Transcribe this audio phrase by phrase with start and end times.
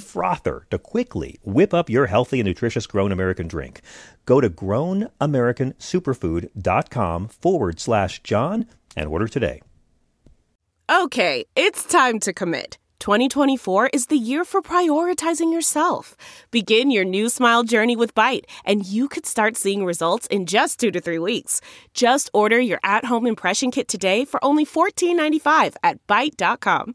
[0.00, 3.82] frother to quickly whip up your healthy and nutritious Grown American drink.
[4.26, 8.66] Go to grownamericansuperfood.com forward slash John
[8.96, 9.60] and order today.
[10.90, 12.78] Okay, it's time to commit.
[13.00, 16.16] 2024 is the year for prioritizing yourself.
[16.50, 20.80] Begin your new smile journey with Byte, and you could start seeing results in just
[20.80, 21.60] two to three weeks.
[21.92, 26.94] Just order your at home impression kit today for only $14.95 at Byte.com.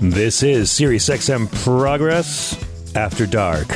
[0.00, 2.54] This is SiriusXM Progress
[2.94, 3.66] After Dark.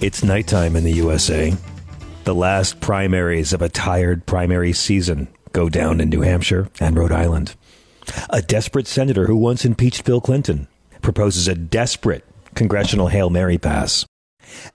[0.00, 1.54] It's nighttime in the USA.
[2.24, 7.12] The last primaries of a tired primary season go down in New Hampshire and Rhode
[7.12, 7.54] Island.
[8.30, 10.68] A desperate senator who once impeached Bill Clinton
[11.02, 14.06] proposes a desperate congressional Hail Mary pass.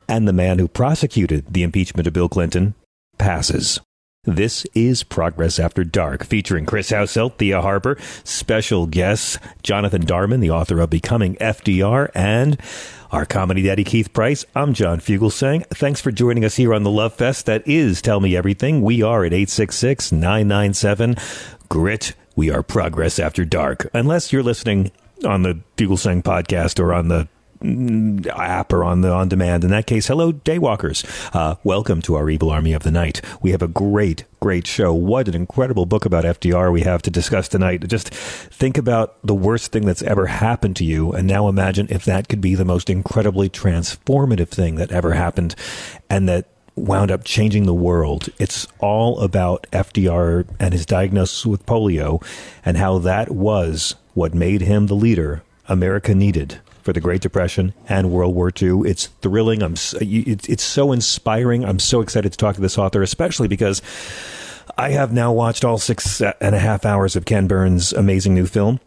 [0.07, 2.75] And the man who prosecuted the impeachment of Bill Clinton
[3.17, 3.79] passes.
[4.25, 10.51] This is Progress After Dark, featuring Chris Hauselt, Thea Harper, special guests Jonathan Darman, the
[10.51, 12.61] author of Becoming FDR, and
[13.11, 14.45] our comedy daddy Keith Price.
[14.53, 15.65] I'm John Fugelsang.
[15.69, 18.83] Thanks for joining us here on the Love Fest that is Tell Me Everything.
[18.83, 21.15] We are at 866 997
[21.67, 22.13] GRIT.
[22.35, 23.89] We are Progress After Dark.
[23.91, 24.91] Unless you're listening
[25.25, 27.27] on the Fugelsang podcast or on the
[27.63, 29.63] app or on the on demand.
[29.63, 31.05] In that case, hello, daywalkers.
[31.35, 33.21] Uh, welcome to our evil army of the night.
[33.41, 34.93] We have a great, great show.
[34.93, 37.87] What an incredible book about FDR we have to discuss tonight.
[37.87, 42.05] Just think about the worst thing that's ever happened to you, and now imagine if
[42.05, 45.55] that could be the most incredibly transformative thing that ever happened,
[46.09, 48.29] and that wound up changing the world.
[48.39, 52.23] It's all about FDR and his diagnosis with polio
[52.65, 57.73] and how that was what made him the leader America needed for the Great Depression
[57.87, 58.81] and World War II.
[58.89, 59.61] It's thrilling.
[59.61, 59.73] I'm.
[59.73, 61.65] It's so inspiring.
[61.65, 63.81] I'm so excited to talk to this author, especially because
[64.77, 68.45] I have now watched all six and a half hours of Ken Burns' amazing new
[68.45, 68.79] film.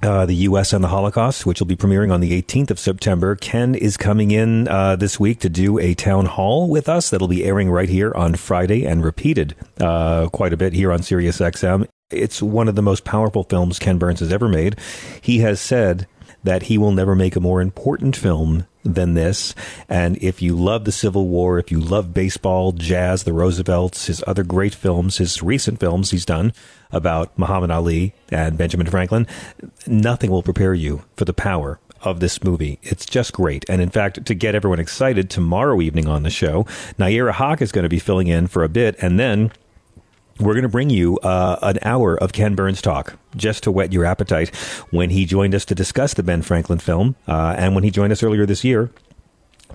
[0.00, 0.72] Uh, the U.S.
[0.72, 3.34] and the Holocaust, which will be premiering on the 18th of September.
[3.34, 7.26] Ken is coming in uh, this week to do a town hall with us that'll
[7.26, 11.38] be airing right here on Friday and repeated uh, quite a bit here on Sirius
[11.38, 11.88] XM.
[12.10, 14.78] It's one of the most powerful films Ken Burns has ever made.
[15.20, 16.06] He has said
[16.44, 19.54] that he will never make a more important film than this.
[19.88, 24.24] And if you love the Civil War, if you love baseball, jazz, the Roosevelts, his
[24.26, 26.52] other great films, his recent films he's done
[26.90, 29.26] about Muhammad Ali and Benjamin Franklin,
[29.86, 32.78] nothing will prepare you for the power of this movie.
[32.82, 33.64] It's just great.
[33.68, 36.64] And in fact, to get everyone excited, tomorrow evening on the show,
[36.98, 38.96] Nayyera Haq is going to be filling in for a bit.
[39.02, 39.50] And then
[40.40, 43.92] we're going to bring you uh, an hour of Ken Burns talk just to whet
[43.92, 44.54] your appetite
[44.90, 48.12] when he joined us to discuss the Ben Franklin film uh, and when he joined
[48.12, 48.90] us earlier this year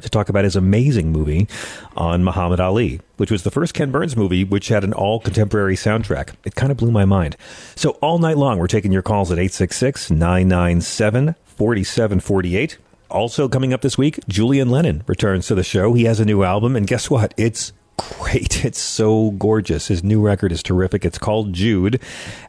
[0.01, 1.47] to talk about his amazing movie
[1.95, 5.75] on Muhammad Ali, which was the first Ken Burns movie which had an all contemporary
[5.75, 6.33] soundtrack.
[6.45, 7.37] It kind of blew my mind.
[7.75, 12.77] So, all night long, we're taking your calls at 866 997 4748.
[13.11, 15.93] Also, coming up this week, Julian Lennon returns to the show.
[15.93, 17.33] He has a new album, and guess what?
[17.37, 18.63] It's great.
[18.65, 19.87] It's so gorgeous.
[19.87, 21.05] His new record is terrific.
[21.05, 22.01] It's called Jude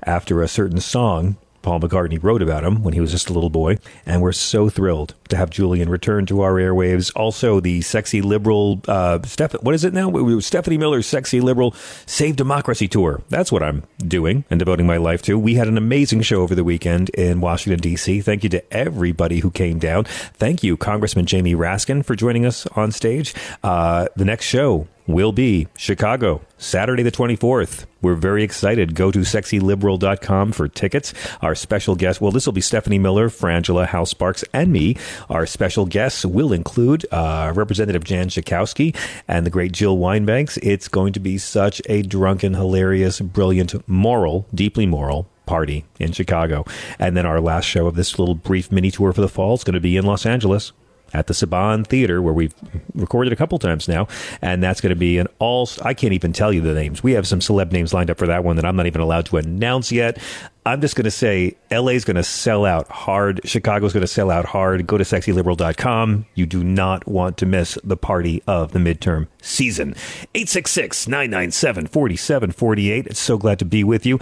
[0.04, 3.50] after a certain song Paul McCartney wrote about him when he was just a little
[3.50, 3.78] boy.
[4.04, 7.10] And we're so thrilled to have Julian return to our airwaves.
[7.16, 10.38] Also, the sexy liberal, uh, Steph- what is it now?
[10.40, 11.74] Stephanie Miller's sexy liberal
[12.06, 13.22] Save Democracy tour.
[13.30, 15.38] That's what I'm doing and devoting my life to.
[15.38, 18.20] We had an amazing show over the weekend in Washington, D.C.
[18.20, 20.04] Thank you to everybody who came down.
[20.04, 23.34] Thank you, Congressman Jamie Raskin, for joining us on stage.
[23.62, 27.86] Uh, the next show will be Chicago, Saturday the 24th.
[28.00, 28.94] We're very excited.
[28.94, 31.14] Go to sexyliberal.com for tickets.
[31.40, 34.96] Our special guest, well, this will be Stephanie Miller, Frangela, Hal Sparks, and me.
[35.30, 38.96] Our special guests will include uh, Representative Jan Schakowsky
[39.26, 40.58] and the great Jill Wine-Banks.
[40.58, 46.64] It's going to be such a drunken, hilarious, brilliant, moral, deeply moral party in Chicago.
[46.98, 49.64] And then our last show of this little brief mini tour for the fall is
[49.64, 50.72] going to be in Los Angeles
[51.14, 52.54] at the Saban Theater, where we've
[52.94, 54.08] recorded a couple times now,
[54.42, 55.68] and that's going to be an all.
[55.82, 57.02] I can't even tell you the names.
[57.02, 59.26] We have some celeb names lined up for that one that I'm not even allowed
[59.26, 60.18] to announce yet.
[60.66, 63.40] I'm just going to say LA's going to sell out hard.
[63.44, 64.86] Chicago's going to sell out hard.
[64.86, 66.26] Go to sexyliberal.com.
[66.34, 69.90] You do not want to miss the party of the midterm season.
[70.34, 73.06] 866 997 4748.
[73.06, 74.18] It's so glad to be with you.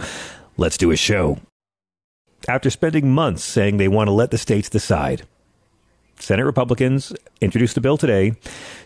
[0.57, 1.39] Let's do a show.
[2.47, 5.25] After spending months saying they want to let the states decide,
[6.19, 8.33] Senate Republicans introduced a bill today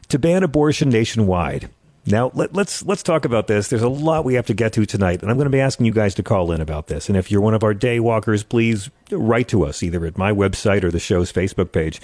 [0.09, 1.69] to ban abortion nationwide.
[2.05, 3.67] Now let, us let's, let's talk about this.
[3.67, 5.85] There's a lot we have to get to tonight, and I'm going to be asking
[5.85, 7.09] you guys to call in about this.
[7.09, 10.31] And if you're one of our day walkers, please write to us either at my
[10.31, 11.99] website or the show's Facebook page.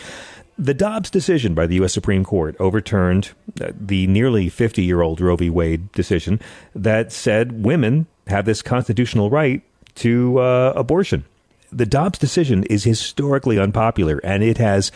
[0.58, 1.94] The Dobbs decision by the U.S.
[1.94, 5.50] Supreme Court overturned uh, the nearly 50 year old Roe v.
[5.50, 6.40] Wade decision
[6.75, 9.62] that said women have this constitutional right
[9.96, 11.25] to uh, abortion.
[11.74, 14.92] The Dobbs decision is historically unpopular, and it has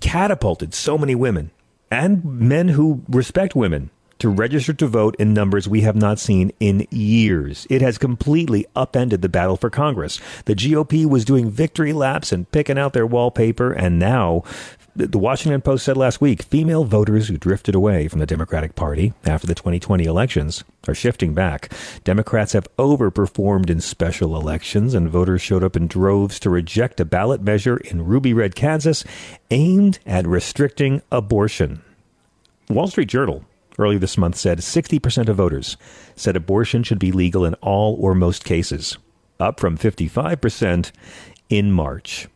[0.00, 1.50] catapulted so many women
[1.90, 6.52] and men who respect women to register to vote in numbers we have not seen
[6.58, 7.66] in years.
[7.68, 10.20] It has completely upended the battle for Congress.
[10.46, 14.42] The GOP was doing victory laps and picking out their wallpaper, and now
[14.96, 19.12] the Washington Post said last week female voters who drifted away from the Democratic Party
[19.26, 21.70] after the 2020 elections are shifting back.
[22.02, 27.04] Democrats have overperformed in special elections, and voters showed up in droves to reject a
[27.04, 29.04] ballot measure in ruby red Kansas
[29.50, 31.82] aimed at restricting abortion.
[32.70, 33.44] Wall Street Journal
[33.78, 35.76] earlier this month said 60% of voters
[36.14, 38.96] said abortion should be legal in all or most cases,
[39.38, 40.90] up from 55%
[41.50, 42.28] in March.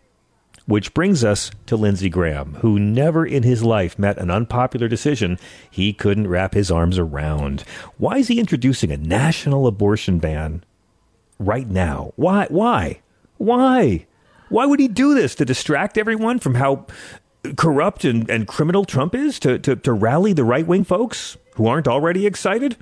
[0.66, 5.38] Which brings us to Lindsey Graham, who never in his life met an unpopular decision
[5.70, 7.62] he couldn't wrap his arms around.
[7.96, 10.62] Why is he introducing a national abortion ban
[11.38, 12.12] right now?
[12.16, 12.46] Why?
[12.50, 13.00] Why?
[13.38, 14.06] Why?
[14.50, 15.34] Why would he do this?
[15.36, 16.86] To distract everyone from how
[17.56, 19.38] corrupt and, and criminal Trump is?
[19.40, 22.76] To, to, to rally the right wing folks who aren't already excited?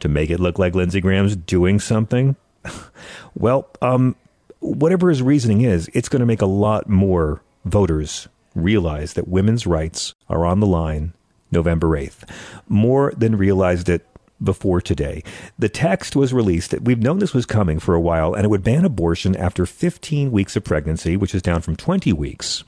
[0.00, 2.36] To make it look like Lindsey Graham's doing something?
[3.34, 4.16] well, um,
[4.64, 9.66] whatever his reasoning is, it's going to make a lot more voters realize that women's
[9.66, 11.12] rights are on the line
[11.50, 12.28] November 8th,
[12.68, 14.06] more than realized it
[14.42, 15.22] before today.
[15.58, 16.74] The text was released.
[16.80, 20.32] We've known this was coming for a while, and it would ban abortion after 15
[20.32, 22.64] weeks of pregnancy, which is down from 20 weeks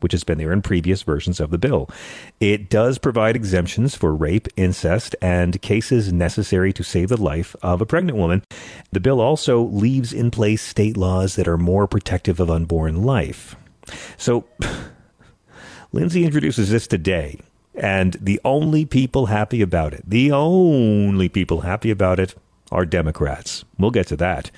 [0.00, 1.88] which has been there in previous versions of the bill.
[2.40, 7.80] It does provide exemptions for rape, incest, and cases necessary to save the life of
[7.80, 8.42] a pregnant woman.
[8.92, 13.56] The bill also leaves in place state laws that are more protective of unborn life.
[14.16, 14.44] So,
[15.92, 17.40] Lindsey introduces this today,
[17.74, 22.34] and the only people happy about it, the only people happy about it
[22.72, 23.64] are Democrats.
[23.78, 24.50] We'll get to that.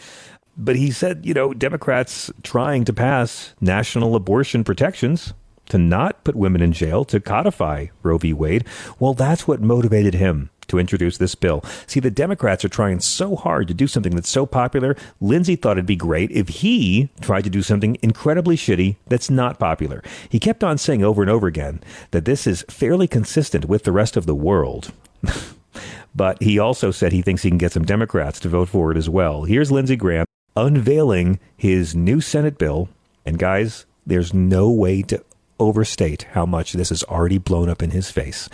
[0.58, 5.32] But he said, you know, Democrats trying to pass national abortion protections
[5.69, 8.32] to not put women in jail, to codify Roe v.
[8.32, 8.64] Wade,
[8.99, 11.64] well, that's what motivated him to introduce this bill.
[11.87, 14.96] See, the Democrats are trying so hard to do something that's so popular.
[15.20, 19.59] Lindsey thought it'd be great if he tried to do something incredibly shitty that's not
[19.59, 20.02] popular.
[20.28, 23.92] He kept on saying over and over again that this is fairly consistent with the
[23.92, 24.92] rest of the world.
[26.14, 28.99] but he also said he thinks he can get some Democrats to vote for it
[28.99, 29.44] as well.
[29.44, 30.27] Here's Lindsey Graham
[30.59, 32.88] unveiling his new Senate bill.
[33.25, 35.25] And guys, there's no way to
[35.61, 38.49] overstate how much this has already blown up in his face.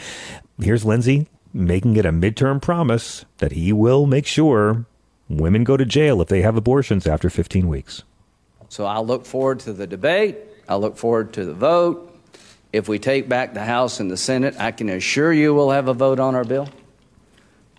[0.61, 4.85] Here's Lindsey making it a midterm promise that he will make sure
[5.29, 8.03] women go to jail if they have abortions after 15 weeks.
[8.69, 10.37] So I look forward to the debate.
[10.69, 12.11] I look forward to the vote.
[12.73, 15.87] If we take back the House and the Senate, I can assure you we'll have
[15.87, 16.69] a vote on our bill.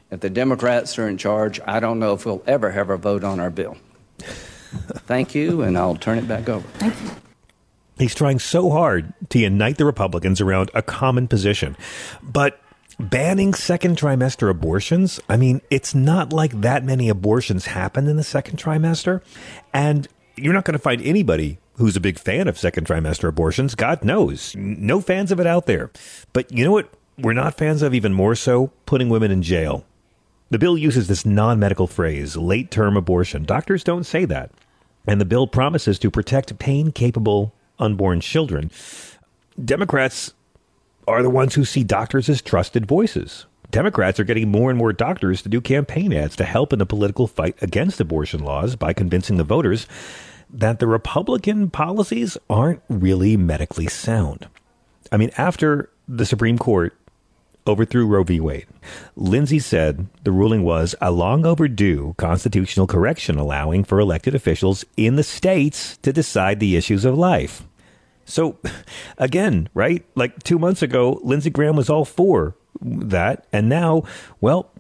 [0.10, 3.26] If the Democrats are in charge, I don't know if we'll ever have a vote
[3.26, 3.76] on our bill.
[4.20, 6.68] Thank you, and I'll turn it back over.
[6.80, 7.12] Thank you.
[7.98, 11.78] He's trying so hard to unite the Republicans around a common position.
[12.22, 12.60] But
[13.00, 18.24] banning second trimester abortions, I mean, it's not like that many abortions happen in the
[18.24, 19.22] second trimester.
[19.74, 23.76] And you're not going to find anybody who's a big fan of second trimester abortions.
[23.76, 24.56] God knows.
[24.56, 25.92] No fans of it out there.
[26.34, 26.90] But you know what?
[27.18, 29.86] We're not fans of even more so putting women in jail.
[30.56, 33.44] The bill uses this non medical phrase, late term abortion.
[33.44, 34.52] Doctors don't say that.
[35.06, 38.72] And the bill promises to protect pain capable unborn children.
[39.62, 40.34] Democrats
[41.10, 43.48] are the ones who see doctors as trusted voices.
[43.70, 46.86] Democrats are getting more and more doctors to do campaign ads to help in the
[46.86, 49.88] political fight against abortion laws by convincing the voters
[50.50, 54.48] that the Republican policies aren't really medically sound.
[55.12, 56.98] I mean, after the Supreme Court
[57.68, 58.40] overthrew Roe v.
[58.40, 58.68] Wade,
[59.16, 65.16] Lindsey said the ruling was a long overdue constitutional correction allowing for elected officials in
[65.16, 67.64] the states to decide the issues of life.
[68.26, 68.58] So,
[69.18, 70.06] again, right?
[70.16, 73.46] Like two months ago, Lindsey Graham was all for that.
[73.54, 74.04] And now,
[74.42, 74.72] well,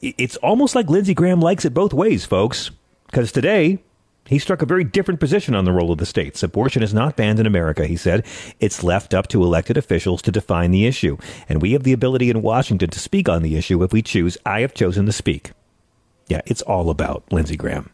[0.00, 2.70] it's almost like Lindsey Graham likes it both ways, folks.
[3.06, 3.82] Because today,
[4.30, 6.44] he struck a very different position on the role of the states.
[6.44, 8.24] Abortion is not banned in America, he said.
[8.60, 11.18] It's left up to elected officials to define the issue.
[11.48, 14.38] And we have the ability in Washington to speak on the issue if we choose.
[14.46, 15.50] I have chosen to speak.
[16.28, 17.90] Yeah, it's all about Lindsey Graham.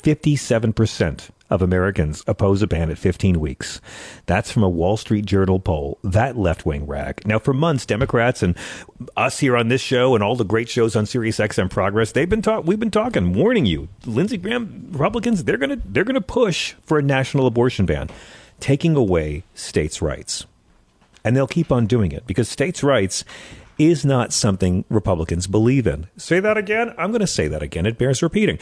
[0.00, 3.80] 57% of Americans oppose a ban at 15 weeks.
[4.26, 7.26] That's from a Wall Street Journal poll, that left wing rag.
[7.26, 8.56] Now, for months, Democrats and
[9.16, 12.28] us here on this show and all the great shows on Sirius XM Progress, they've
[12.28, 16.14] been talking, we've been talking, warning you, Lindsey Graham, Republicans, they're going to, they're going
[16.14, 18.08] to push for a national abortion ban,
[18.60, 20.46] taking away states' rights.
[21.24, 23.24] And they'll keep on doing it because states' rights
[23.78, 26.08] is not something Republicans believe in.
[26.16, 26.94] Say that again?
[26.98, 27.86] I'm going to say that again.
[27.86, 28.58] It bears repeating.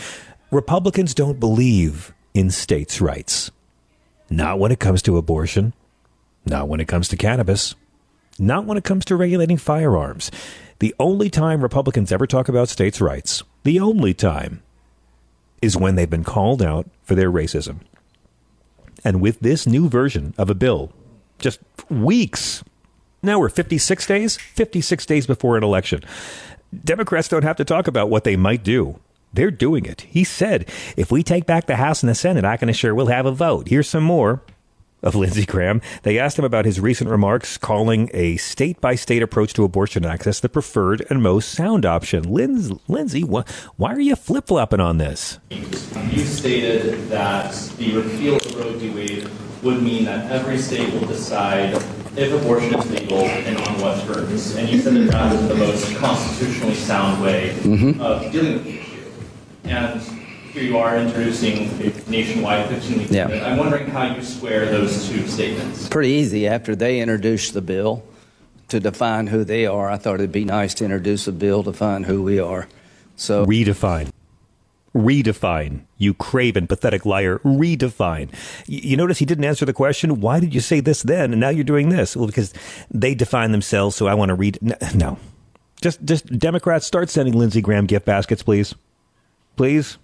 [0.51, 3.51] Republicans don't believe in states' rights.
[4.29, 5.73] Not when it comes to abortion,
[6.45, 7.75] not when it comes to cannabis,
[8.39, 10.31] not when it comes to regulating firearms.
[10.81, 14.63] The only time Republicans ever talk about states' rights, the only time,
[15.63, 17.79] is when they've been called out for their racism.
[19.03, 20.93] And with this new version of a bill,
[21.39, 22.63] just weeks,
[23.23, 26.03] now we're 56 days, 56 days before an election,
[26.85, 29.01] Democrats don't have to talk about what they might do
[29.33, 30.03] they're doing it.
[30.03, 33.07] He said, if we take back the House and the Senate, I can assure we'll
[33.07, 33.69] have a vote.
[33.69, 34.43] Here's some more
[35.03, 35.81] of Lindsey Graham.
[36.03, 40.05] They asked him about his recent remarks calling a state by state approach to abortion
[40.05, 42.25] access the preferred and most sound option.
[42.25, 45.39] Linds- Lindsey, wh- why are you flip flopping on this?
[45.51, 48.91] You stated that the repeal of Roe v.
[48.91, 49.29] Wade
[49.63, 51.75] would mean that every state will decide
[52.17, 54.55] if abortion is legal and on what terms.
[54.57, 58.01] And you said that that was the most constitutionally sound way mm-hmm.
[58.01, 58.86] of dealing with the issue.
[59.69, 60.01] And
[60.53, 63.27] here you are introducing a nationwide 15 week yeah.
[63.27, 65.89] I'm wondering how you square those two statements.
[65.89, 66.47] Pretty easy.
[66.47, 68.05] After they introduced the bill
[68.69, 71.73] to define who they are, I thought it'd be nice to introduce a bill to
[71.73, 72.69] define who we are.
[73.17, 74.11] So redefine.
[74.95, 77.41] Redefine, you craven, pathetic liar.
[77.41, 78.31] Redefine.
[78.67, 80.23] You notice he didn't answer the question.
[80.23, 82.17] Why did you say this then, and now you're doing this?
[82.17, 82.55] Well, because
[82.91, 83.95] they define themselves.
[83.95, 84.59] So I want to read.
[84.95, 85.19] No,
[85.83, 88.75] just just Democrats start sending Lindsey Graham gift baskets, please
[89.57, 89.99] please.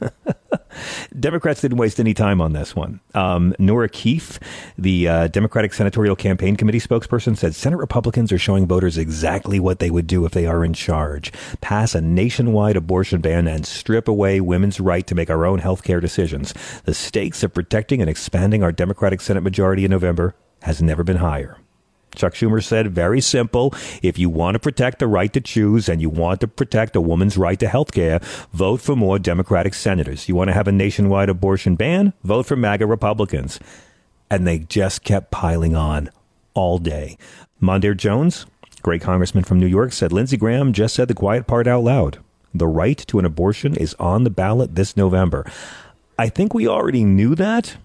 [1.18, 3.00] Democrats didn't waste any time on this one.
[3.14, 4.38] Um, Nora Keefe,
[4.76, 9.78] the uh, Democratic Senatorial Campaign Committee spokesperson, said Senate Republicans are showing voters exactly what
[9.78, 14.08] they would do if they are in charge pass a nationwide abortion ban and strip
[14.08, 16.52] away women's right to make our own health care decisions.
[16.84, 21.18] The stakes of protecting and expanding our Democratic Senate majority in November has never been
[21.18, 21.58] higher.
[22.16, 23.72] Chuck Schumer said, very simple.
[24.02, 27.00] If you want to protect the right to choose and you want to protect a
[27.00, 28.20] woman's right to health care,
[28.52, 30.28] vote for more Democratic senators.
[30.28, 32.12] You want to have a nationwide abortion ban?
[32.24, 33.60] Vote for MAGA Republicans.
[34.30, 36.10] And they just kept piling on
[36.54, 37.16] all day.
[37.62, 38.46] Mondaire Jones,
[38.82, 42.18] great congressman from New York, said Lindsey Graham just said the quiet part out loud.
[42.54, 45.44] The right to an abortion is on the ballot this November.
[46.18, 47.76] I think we already knew that,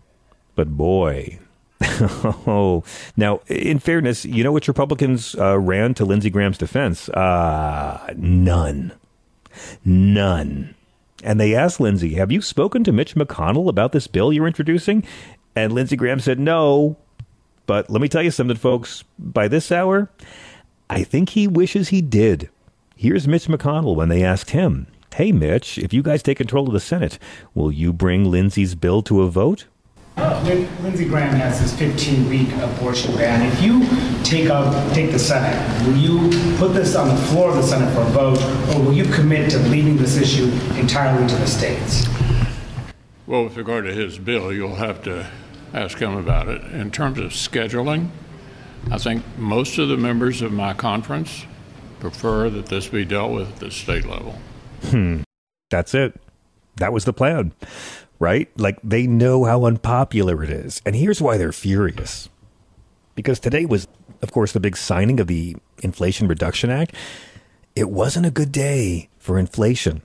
[0.56, 1.40] but boy,
[2.48, 2.84] oh,
[3.18, 7.10] now, in fairness, you know which Republicans uh, ran to Lindsey Graham's defense?
[7.10, 8.94] Uh, none.
[9.84, 10.76] None.
[11.24, 15.04] And they asked Lindsey, Have you spoken to Mitch McConnell about this bill you're introducing?
[15.56, 16.98] And Lindsey Graham said, No.
[17.66, 19.04] But let me tell you something, folks.
[19.18, 20.10] By this hour,
[20.90, 22.50] I think he wishes he did.
[22.96, 26.74] Here's Mitch McConnell when they asked him, Hey, Mitch, if you guys take control of
[26.74, 27.20] the Senate,
[27.54, 29.66] will you bring Lindsey's bill to a vote?
[30.18, 33.48] Lindsey Graham has this 15-week abortion ban.
[33.52, 33.86] If you
[34.24, 37.94] take up take the Senate, will you put this on the floor of the Senate
[37.94, 38.42] for a vote,
[38.74, 40.46] or will you commit to leaving this issue
[40.80, 42.08] entirely to the states?
[43.28, 45.28] Well, with regard to his bill, you'll have to
[45.74, 46.62] ask him about it.
[46.74, 48.10] In terms of scheduling,
[48.90, 51.46] I think most of the members of my conference
[52.00, 54.40] prefer that this be dealt with at the state level.
[54.86, 55.22] Hmm.
[55.70, 56.20] That's it.
[56.78, 57.54] That was the plan
[58.22, 58.50] right?
[58.56, 60.80] Like they know how unpopular it is.
[60.86, 62.30] And here's why they're furious.
[63.16, 63.88] Because today was,
[64.22, 66.94] of course, the big signing of the Inflation Reduction Act.
[67.76, 70.04] It wasn't a good day for inflation.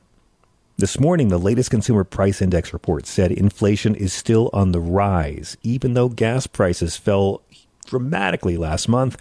[0.78, 5.58] This morning, the latest consumer price index report said inflation is still on the rise,
[5.62, 7.42] even though gas prices fell
[7.84, 9.18] dramatically last month.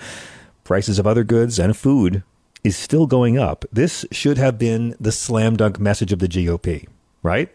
[0.64, 2.24] Prices of other goods and food
[2.64, 3.66] is still going up.
[3.74, 6.88] This should have been the slam dunk message of the GOP,
[7.22, 7.52] right?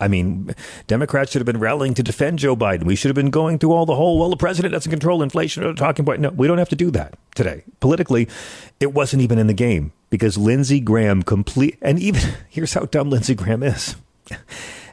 [0.00, 0.54] I mean,
[0.86, 2.84] Democrats should have been rallying to defend Joe Biden.
[2.84, 5.64] We should have been going through all the whole, well, the president doesn't control inflation
[5.64, 6.20] or talking point.
[6.20, 7.64] No, we don't have to do that today.
[7.80, 8.28] Politically,
[8.78, 13.10] it wasn't even in the game because Lindsey Graham complete, and even here's how dumb
[13.10, 13.96] Lindsey Graham is.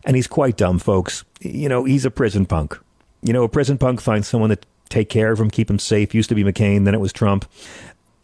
[0.06, 1.24] And he's quite dumb, folks.
[1.40, 2.78] You know, he's a prison punk.
[3.22, 4.58] You know, a prison punk finds someone to
[4.90, 6.14] take care of him, keep him safe.
[6.14, 7.46] Used to be McCain, then it was Trump.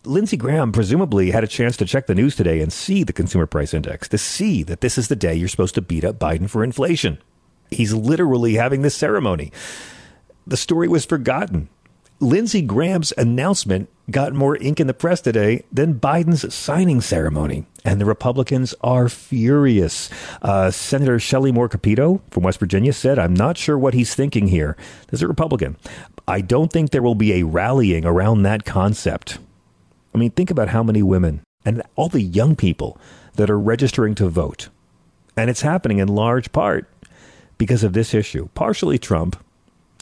[0.05, 3.45] Lindsey Graham presumably had a chance to check the news today and see the consumer
[3.45, 6.49] price index, to see that this is the day you're supposed to beat up Biden
[6.49, 7.17] for inflation.
[7.69, 9.51] He's literally having this ceremony.
[10.47, 11.67] The story was forgotten.
[12.21, 17.65] Lindsey Graham's announcement got more ink in the press today than Biden's signing ceremony.
[17.83, 20.09] And the Republicans are furious.
[20.41, 24.47] Uh, Senator Shelley Moore Capito from West Virginia said, I'm not sure what he's thinking
[24.47, 24.77] here.
[25.07, 25.75] This is a Republican.
[26.25, 29.39] I don't think there will be a rallying around that concept.
[30.13, 32.99] I mean, think about how many women and all the young people
[33.35, 34.69] that are registering to vote.
[35.37, 36.89] And it's happening in large part
[37.57, 39.41] because of this issue, partially Trump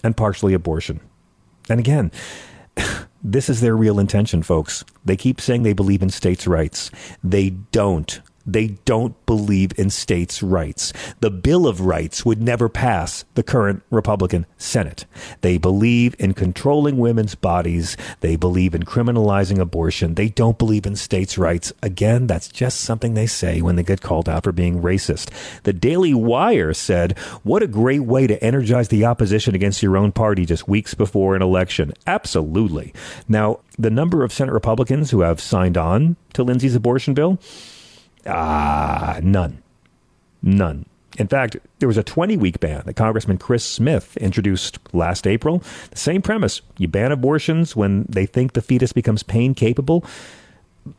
[0.04, 1.00] and partially abortion.
[1.70, 2.12] And again,
[3.24, 4.84] this is their real intention, folks.
[5.04, 6.90] They keep saying they believe in states' rights.
[7.24, 8.22] They don't.
[8.48, 10.94] They don't believe in states' rights.
[11.20, 15.06] The Bill of Rights would never pass the current Republican Senate.
[15.42, 17.98] They believe in controlling women's bodies.
[18.22, 20.16] They believe in criminalizing abortion.
[20.16, 21.74] They don't believe in states' rights.
[21.84, 25.30] Again, that's just something they say when they get called out for being racist.
[25.64, 30.14] The Daily Wire said, What a great way to energize the opposition against your own
[30.14, 31.92] party just weeks before an election.
[32.06, 32.94] Absolutely.
[33.28, 37.40] Now, the number of Senate Republicans who have signed on to Lindsey's abortion bill,
[38.28, 39.62] Ah, none.
[40.42, 40.86] None.
[41.18, 45.64] In fact, there was a 20 week ban that Congressman Chris Smith introduced last April.
[45.90, 50.06] The same premise you ban abortions when they think the fetus becomes pain capable.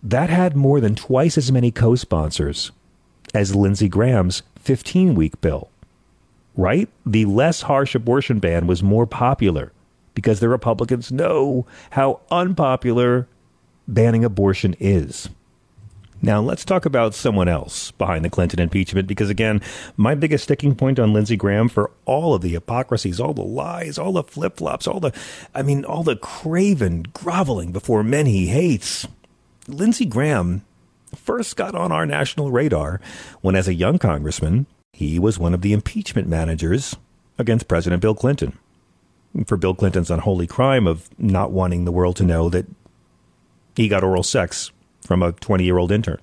[0.03, 2.73] That had more than twice as many co sponsors
[3.33, 5.71] as Lindsey Graham's 15 week bill.
[6.57, 6.89] Right?
[7.07, 9.73] The less harsh abortion ban was more popular
[10.15, 13.29] because the Republicans know how unpopular
[13.87, 15.29] banning abortion is.
[16.21, 19.63] Now, let's talk about someone else behind the Clinton impeachment because, again,
[19.97, 23.99] my biggest sticking point on Lindsey Graham for all of the hypocrisies, all the lies,
[23.99, 25.13] all the flip flops, all the,
[25.55, 29.07] I mean, all the craven groveling before men he hates.
[29.69, 30.65] Lindsey Graham
[31.15, 33.01] first got on our national radar
[33.41, 36.97] when, as a young congressman, he was one of the impeachment managers
[37.39, 38.59] against President Bill Clinton
[39.47, 42.67] for Bill Clinton's unholy crime of not wanting the world to know that
[43.77, 44.73] he got oral sex
[45.09, 46.21] from a 20 year old intern.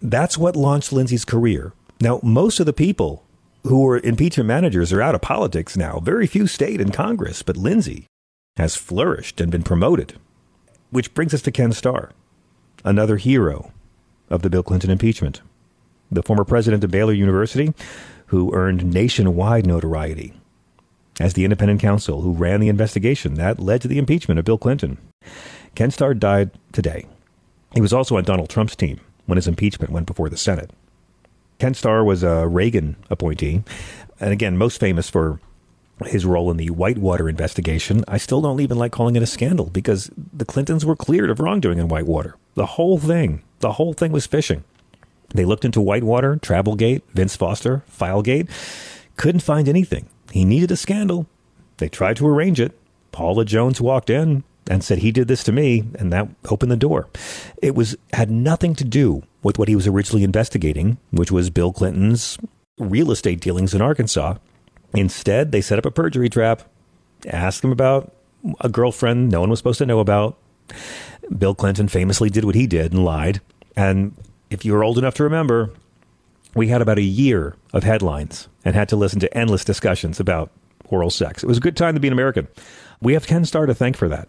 [0.00, 1.72] That's what launched Lindsey's career.
[2.00, 3.24] Now, most of the people
[3.64, 5.98] who were impeachment managers are out of politics now.
[5.98, 8.06] Very few stayed in Congress, but Lindsey
[8.56, 10.14] has flourished and been promoted.
[10.90, 12.12] Which brings us to Ken Starr,
[12.84, 13.72] another hero
[14.30, 15.40] of the Bill Clinton impeachment.
[16.10, 17.72] The former president of Baylor University,
[18.26, 20.34] who earned nationwide notoriety
[21.18, 24.58] as the independent counsel who ran the investigation that led to the impeachment of Bill
[24.58, 24.98] Clinton.
[25.74, 27.06] Ken Starr died today
[27.74, 30.70] he was also on Donald Trump's team when his impeachment went before the Senate.
[31.58, 33.62] Ken Starr was a Reagan appointee,
[34.18, 35.40] and again, most famous for
[36.06, 38.04] his role in the Whitewater investigation.
[38.08, 41.38] I still don't even like calling it a scandal because the Clintons were cleared of
[41.38, 42.36] wrongdoing in Whitewater.
[42.54, 44.64] The whole thing, the whole thing was fishing.
[45.34, 48.48] They looked into Whitewater, Travelgate, Vince Foster, Filegate,
[49.16, 50.08] couldn't find anything.
[50.30, 51.26] He needed a scandal.
[51.78, 52.78] They tried to arrange it.
[53.12, 56.76] Paula Jones walked in, and said he did this to me and that opened the
[56.76, 57.08] door.
[57.60, 61.72] It was had nothing to do with what he was originally investigating which was bill
[61.72, 62.38] clinton's
[62.78, 64.36] real estate dealings in arkansas.
[64.94, 66.62] Instead they set up a perjury trap
[67.26, 68.12] asked him about
[68.60, 70.36] a girlfriend no one was supposed to know about.
[71.36, 73.40] Bill clinton famously did what he did and lied.
[73.76, 74.14] And
[74.50, 75.70] if you're old enough to remember
[76.54, 80.50] we had about a year of headlines and had to listen to endless discussions about
[80.90, 81.42] oral sex.
[81.42, 82.46] It was a good time to be an american.
[83.00, 84.28] We have ken starr to thank for that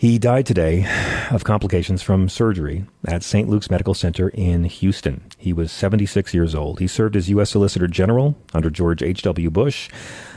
[0.00, 0.86] he died today
[1.30, 3.50] of complications from surgery at St.
[3.50, 5.22] Luke's Medical Center in Houston.
[5.36, 6.78] He was 76 years old.
[6.78, 7.50] He served as U.S.
[7.50, 9.50] Solicitor General under George H.W.
[9.50, 9.90] Bush.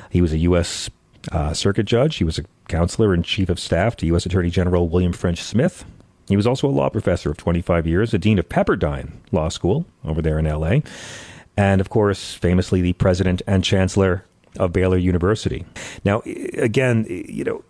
[0.10, 0.90] He was a U.S.
[1.32, 2.18] Uh, circuit judge.
[2.18, 4.26] He was a counselor and chief of staff to U.S.
[4.26, 5.86] Attorney General William French Smith.
[6.28, 9.86] He was also a law professor of 25 years, a dean of Pepperdine Law School
[10.04, 10.84] over there in L.A.,
[11.56, 14.26] and of course, famously the president and chancellor
[14.60, 15.66] of Baylor University.
[16.06, 17.64] Now, again, you know,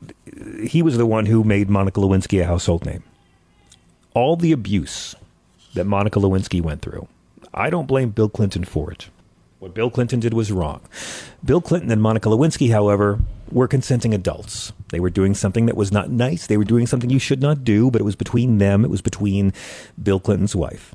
[0.65, 3.03] he was the one who made Monica Lewinsky a household name.
[4.13, 5.15] All the abuse
[5.73, 7.07] that Monica Lewinsky went through,
[7.53, 9.09] I don't blame Bill Clinton for it.
[9.59, 10.81] What Bill Clinton did was wrong.
[11.43, 13.19] Bill Clinton and Monica Lewinsky, however,
[13.49, 14.73] were consenting adults.
[14.89, 16.47] They were doing something that was not nice.
[16.47, 18.83] They were doing something you should not do, but it was between them.
[18.83, 19.53] It was between
[20.01, 20.93] Bill Clinton's wife.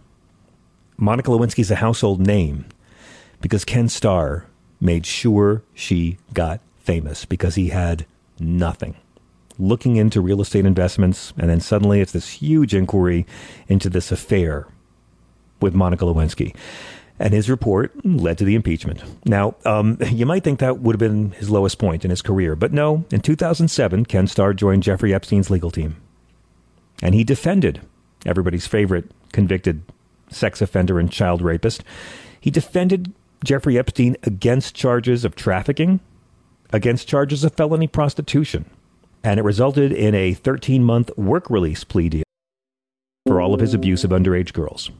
[0.98, 2.66] Monica Lewinsky's a household name
[3.40, 4.47] because Ken Starr
[4.80, 8.06] made sure she got famous because he had
[8.38, 8.96] nothing.
[9.58, 13.26] Looking into real estate investments, and then suddenly it's this huge inquiry
[13.66, 14.68] into this affair
[15.60, 16.54] with Monica Lewinsky.
[17.18, 19.02] And his report led to the impeachment.
[19.24, 22.54] Now, um, you might think that would have been his lowest point in his career,
[22.54, 23.04] but no.
[23.10, 25.96] In 2007, Ken Starr joined Jeffrey Epstein's legal team.
[27.02, 27.80] And he defended
[28.24, 29.82] everybody's favorite convicted
[30.30, 31.82] sex offender and child rapist.
[32.40, 33.12] He defended
[33.44, 36.00] Jeffrey Epstein against charges of trafficking,
[36.72, 38.64] against charges of felony prostitution,
[39.22, 42.24] and it resulted in a 13 month work release plea deal
[43.26, 44.90] for all of his abuse of underage girls.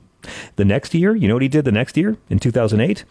[0.57, 2.16] The next year, you know what he did the next year?
[2.29, 3.05] In 2008,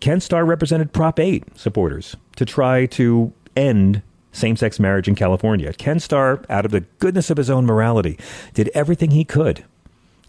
[0.00, 5.72] Ken Starr represented Prop 8 supporters to try to end same sex marriage in California.
[5.72, 8.18] Ken Starr, out of the goodness of his own morality,
[8.52, 9.64] did everything he could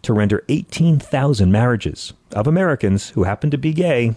[0.03, 4.13] to render 18,000 marriages of Americans who happened to be gay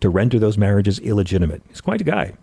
[0.00, 1.62] to render those marriages illegitimate.
[1.68, 2.34] He's quite a guy.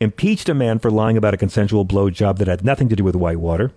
[0.00, 3.14] Impeached a man for lying about a consensual blowjob that had nothing to do with
[3.14, 3.72] Whitewater.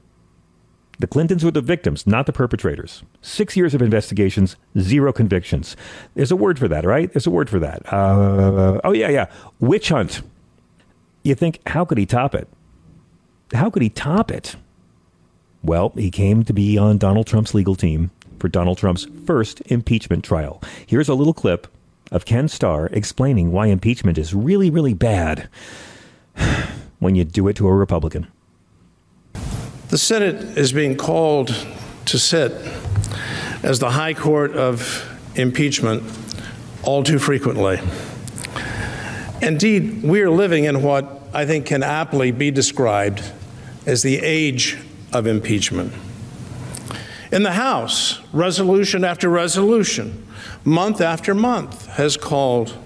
[1.00, 3.04] The Clintons were the victims, not the perpetrators.
[3.22, 5.76] Six years of investigations, zero convictions.
[6.16, 7.12] There's a word for that, right?
[7.14, 7.82] There's a word for that.
[7.94, 9.28] Uh, oh, yeah, yeah.
[9.60, 10.24] Witch hunt.
[11.24, 12.48] You think, how could he top it?
[13.54, 14.56] How could he top it?
[15.62, 20.24] Well, he came to be on Donald Trump's legal team for Donald Trump's first impeachment
[20.24, 20.62] trial.
[20.88, 21.68] Here's a little clip
[22.12, 25.50] of Ken Starr explaining why impeachment is really, really bad
[27.00, 28.28] when you do it to a Republican.
[29.90, 31.56] The Senate is being called
[32.06, 32.52] to sit
[33.64, 36.04] as the high court of impeachment
[36.84, 37.80] all too frequently.
[39.42, 43.24] Indeed, we are living in what I think can aptly be described
[43.86, 44.78] as the age
[45.14, 45.94] of impeachment.
[47.32, 50.27] In the House, resolution after resolution,
[50.68, 52.78] month after month, has called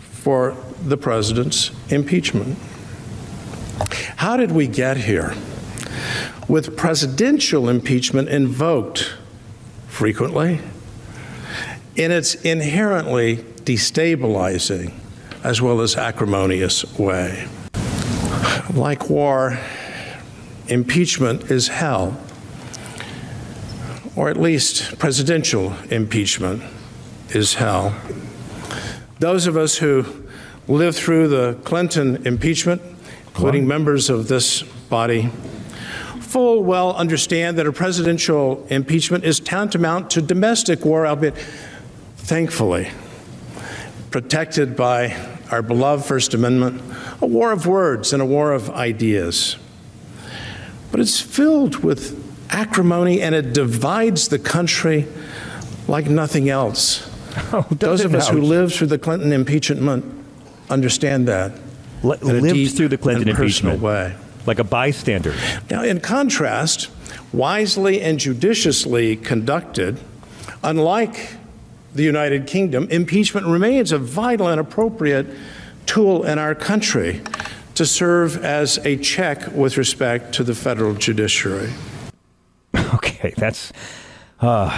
[0.00, 2.58] for the president's impeachment.
[4.16, 5.32] How did we get here?
[6.48, 9.14] With presidential impeachment invoked
[9.86, 10.58] frequently
[11.94, 14.92] in its inherently destabilizing
[15.44, 17.46] as well as acrimonious way.
[18.74, 19.60] Like war,
[20.66, 22.20] impeachment is hell,
[24.16, 26.64] or at least presidential impeachment
[27.34, 27.94] is hell.
[29.18, 30.04] Those of us who
[30.68, 32.82] lived through the Clinton impeachment,
[33.26, 35.30] including members of this body,
[36.20, 41.36] full well understand that a presidential impeachment is tantamount to domestic war, albeit
[42.16, 42.90] thankfully
[44.10, 45.16] protected by
[45.50, 46.82] our beloved First Amendment,
[47.20, 49.56] a war of words and a war of ideas
[50.92, 55.08] but it's filled with acrimony and it divides the country
[55.88, 57.08] like nothing else.
[57.52, 60.04] Oh, Those of us who lived through the Clinton impeachment
[60.70, 61.52] understand that.
[62.02, 64.14] L- lived through the Clinton impeachment way.
[64.46, 65.34] Like a bystander.
[65.70, 66.90] Now, in contrast,
[67.32, 70.00] wisely and judiciously conducted,
[70.62, 71.34] unlike
[71.94, 75.26] the United Kingdom, impeachment remains a vital and appropriate
[75.86, 77.20] tool in our country
[77.74, 81.70] to serve as a check with respect to the federal judiciary.
[82.94, 83.72] Okay, that's.
[84.40, 84.68] Uh,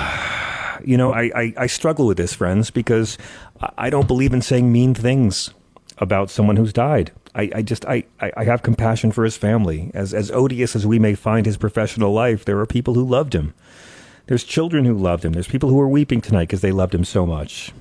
[0.87, 3.19] you know, I, I, I struggle with this, friends, because
[3.79, 5.51] I don't believe in saying mean things
[5.99, 7.13] about someone who's died.
[7.35, 9.91] I, I just I, I have compassion for his family.
[9.95, 13.35] As as odious as we may find his professional life, there are people who loved
[13.35, 13.55] him.
[14.27, 15.33] There's children who loved him.
[15.33, 17.73] There's people who are weeping tonight because they loved him so much.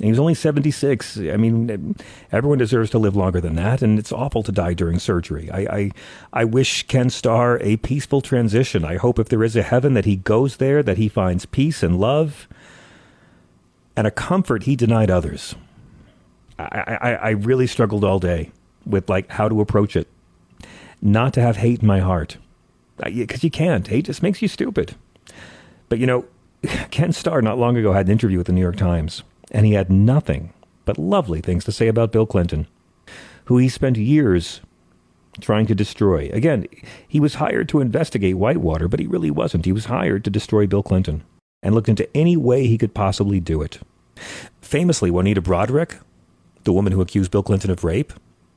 [0.00, 1.18] He was only 76.
[1.18, 1.96] I mean,
[2.30, 5.50] everyone deserves to live longer than that, and it's awful to die during surgery.
[5.50, 5.90] I, I,
[6.32, 8.84] I wish Ken Starr a peaceful transition.
[8.84, 11.82] I hope if there is a heaven that he goes there, that he finds peace
[11.82, 12.46] and love
[13.98, 15.56] and a comfort he denied others.
[16.56, 18.52] I, I, I really struggled all day
[18.86, 20.06] with like how to approach it.
[21.02, 22.36] Not to have hate in my heart,
[22.96, 23.86] because you can't.
[23.88, 24.94] Hate just makes you stupid.
[25.88, 26.26] But you know,
[26.92, 29.72] Ken Starr not long ago had an interview with the New York Times and he
[29.72, 30.52] had nothing
[30.84, 32.66] but lovely things to say about Bill Clinton,
[33.44, 34.60] who he spent years
[35.40, 36.30] trying to destroy.
[36.32, 36.66] Again,
[37.06, 39.64] he was hired to investigate Whitewater, but he really wasn't.
[39.64, 41.22] He was hired to destroy Bill Clinton
[41.62, 43.78] and looked into any way he could possibly do it.
[44.60, 46.00] Famously, Juanita Broaddrick,
[46.64, 48.12] the woman who accused Bill Clinton of rape,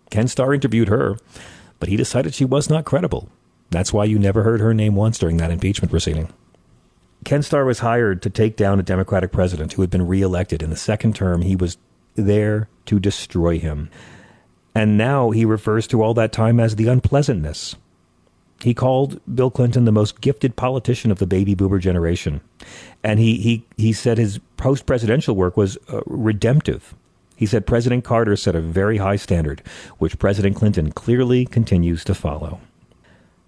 [0.09, 1.17] Ken Starr interviewed her,
[1.79, 3.29] but he decided she was not credible.
[3.69, 6.31] That's why you never heard her name once during that impeachment proceeding.
[7.23, 10.63] Ken Starr was hired to take down a Democratic president who had been reelected.
[10.63, 11.77] In the second term, he was
[12.15, 13.89] there to destroy him.
[14.73, 17.75] And now he refers to all that time as the unpleasantness.
[18.61, 22.41] He called Bill Clinton the most gifted politician of the baby boomer generation.
[23.03, 26.95] And he, he, he said his post presidential work was uh, redemptive.
[27.35, 29.63] He said President Carter set a very high standard,
[29.97, 32.59] which President Clinton clearly continues to follow.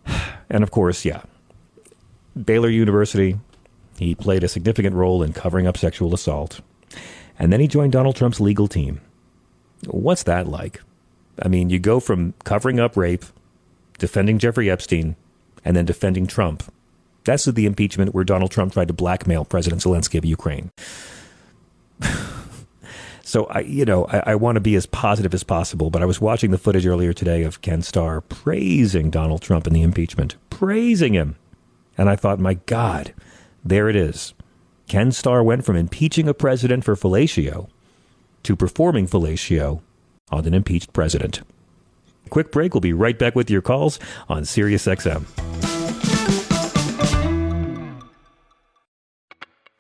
[0.50, 1.24] And of course, yeah,
[2.40, 3.40] Baylor University,
[3.98, 6.62] he played a significant role in covering up sexual assault.
[7.38, 9.02] And then he joined Donald Trump's legal team.
[9.88, 10.82] What's that like?
[11.42, 13.26] I mean, you go from covering up rape,
[13.98, 15.16] defending Jeffrey Epstein,
[15.66, 16.64] and then defending Trump.
[17.24, 20.72] That's the impeachment where Donald Trump tried to blackmail President Zelensky of Ukraine.
[23.24, 26.06] so I, you know, I, I want to be as positive as possible, but I
[26.06, 30.36] was watching the footage earlier today of Ken Starr praising Donald Trump in the impeachment,
[30.50, 31.38] praising him,
[31.98, 33.14] and I thought, my God,
[33.64, 34.34] there it is.
[34.88, 37.70] Ken Starr went from impeaching a president for fellatio
[38.44, 39.82] to performing fellatio
[40.30, 41.42] on an impeached president.
[42.30, 42.74] Quick break.
[42.74, 45.26] We'll be right back with your calls on SiriusXM.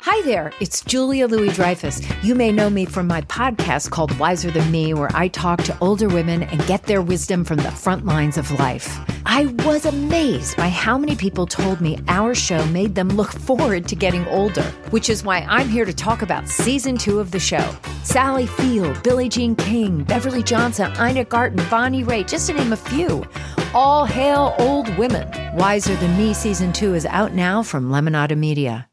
[0.01, 2.01] Hi there, it's Julia Louis Dreyfus.
[2.23, 5.77] You may know me from my podcast called Wiser Than Me, where I talk to
[5.79, 8.99] older women and get their wisdom from the front lines of life.
[9.35, 13.87] I was amazed by how many people told me our show made them look forward
[13.87, 17.39] to getting older, which is why I'm here to talk about season two of the
[17.39, 17.67] show.
[18.03, 22.77] Sally Field, Billie Jean King, Beverly Johnson, Ina Garten, Bonnie Raitt, just to name a
[22.77, 23.25] few.
[23.73, 25.27] All hail old women.
[25.57, 28.87] Wiser Than Me season two is out now from Lemonada Media.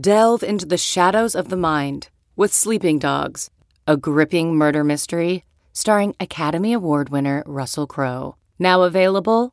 [0.00, 3.52] Delve into the shadows of the mind with Sleeping Dogs,
[3.86, 8.34] a gripping murder mystery starring Academy Award winner Russell Crowe.
[8.58, 9.52] Now available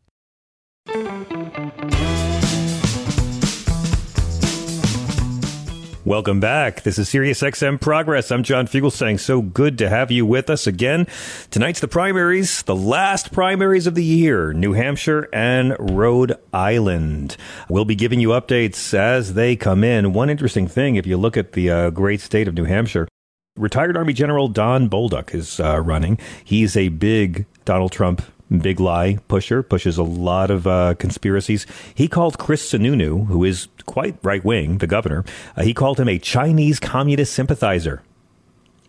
[6.03, 6.81] Welcome back.
[6.81, 8.31] This is SiriusXM Progress.
[8.31, 9.19] I'm John Fugelsang.
[9.19, 11.05] So good to have you with us again.
[11.51, 17.37] Tonight's the primaries, the last primaries of the year, New Hampshire and Rhode Island.
[17.69, 20.11] We'll be giving you updates as they come in.
[20.11, 23.07] One interesting thing, if you look at the uh, great state of New Hampshire,
[23.55, 26.17] retired Army General Don Bolduc is uh, running.
[26.43, 28.23] He's a big Donald Trump
[28.59, 31.65] big lie pusher, pushes a lot of uh, conspiracies.
[31.95, 35.23] He called Chris Sununu, who is quite right wing, the governor,
[35.55, 38.01] uh, he called him a Chinese communist sympathizer.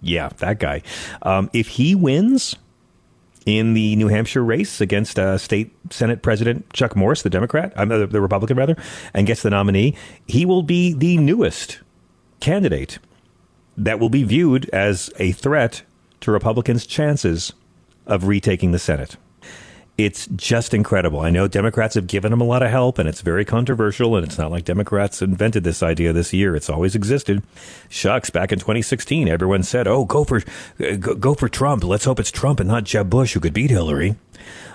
[0.01, 0.83] Yeah, that guy.
[1.22, 2.57] Um, if he wins
[3.46, 7.90] in the New Hampshire race against uh, state Senate President Chuck Morse, the Democrat, I'm
[7.90, 8.77] uh, the Republican rather,
[9.14, 9.94] and gets the nominee,
[10.27, 11.81] he will be the newest
[12.40, 12.98] candidate
[13.77, 15.83] that will be viewed as a threat
[16.20, 17.53] to Republicans' chances
[18.07, 19.16] of retaking the Senate
[19.98, 21.20] it's just incredible.
[21.20, 24.16] I know Democrats have given him a lot of help, and it's very controversial.
[24.16, 27.42] And it's not like Democrats invented this idea this year; it's always existed.
[27.88, 30.42] Shucks, back in 2016, everyone said, "Oh, go for
[30.98, 31.85] go, for Trump.
[31.85, 34.16] Let's hope it's Trump and not Jeb Bush who could beat Hillary."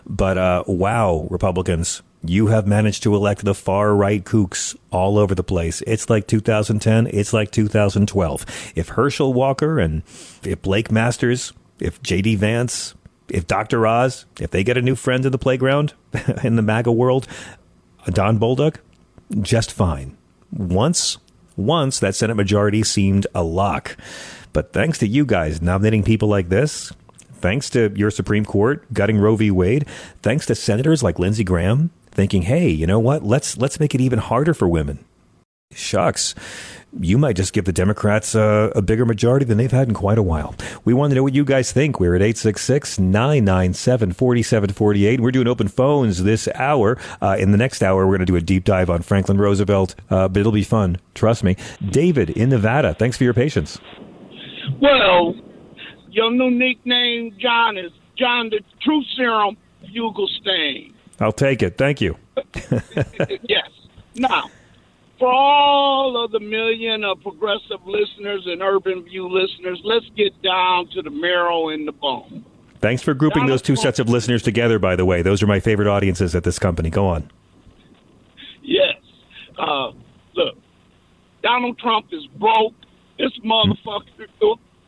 [0.05, 5.35] But uh, wow, Republicans, you have managed to elect the far right kooks all over
[5.35, 5.81] the place.
[5.87, 7.07] It's like 2010.
[7.07, 8.73] It's like 2012.
[8.75, 10.03] If Herschel Walker and
[10.43, 12.35] if Blake Masters, if J.D.
[12.35, 12.95] Vance,
[13.29, 13.85] if Dr.
[13.85, 15.93] Oz, if they get a new friend in the playground
[16.43, 17.27] in the MAGA world,
[18.05, 18.77] Don Bolduc,
[19.41, 20.17] just fine.
[20.51, 21.17] Once,
[21.55, 23.97] once that Senate majority seemed a lock.
[24.53, 26.91] But thanks to you guys nominating people like this,
[27.33, 29.51] thanks to your Supreme Court gutting Roe v.
[29.51, 29.85] Wade,
[30.21, 33.23] thanks to senators like Lindsey Graham thinking, hey, you know what?
[33.23, 35.05] Let's let's make it even harder for women.
[35.71, 36.33] Shucks
[36.99, 40.17] you might just give the Democrats uh, a bigger majority than they've had in quite
[40.17, 40.55] a while.
[40.85, 41.99] We want to know what you guys think.
[41.99, 45.19] We're at 866 997 4748.
[45.19, 46.97] We're doing open phones this hour.
[47.21, 49.95] Uh, in the next hour, we're going to do a deep dive on Franklin Roosevelt,
[50.09, 50.97] uh, but it'll be fun.
[51.13, 51.55] Trust me.
[51.89, 53.79] David in Nevada, thanks for your patience.
[54.81, 55.35] Well,
[56.09, 60.93] your new nickname, John, is John the Truth Serum Fugelsang.
[61.19, 61.77] I'll take it.
[61.77, 62.17] Thank you.
[63.43, 63.69] yes.
[64.15, 64.49] Now,
[65.19, 70.87] for all of the million of progressive listeners and urban view listeners, let's get down
[70.93, 72.45] to the marrow and the bone.
[72.79, 75.23] Thanks for grouping those two sets of listeners together, by the way.
[75.23, 76.91] Those are my favorite audiences at this company.
[76.91, 77.31] Go on.
[78.61, 78.97] Yes.
[79.57, 79.91] Uh,
[80.35, 80.55] look,
[81.41, 82.75] Donald Trump is broke.
[83.17, 84.27] This motherfucker,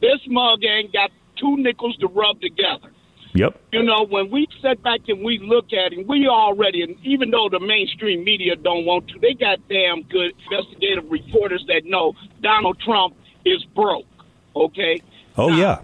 [0.01, 2.91] this mug ain't got two nickels to rub together.
[3.33, 3.61] Yep.
[3.71, 7.29] You know, when we sit back and we look at it, we already, and even
[7.29, 12.13] though the mainstream media don't want to, they got damn good investigative reporters that know
[12.41, 13.15] Donald Trump
[13.45, 14.07] is broke.
[14.55, 15.03] Okay.
[15.37, 15.81] Oh, yeah.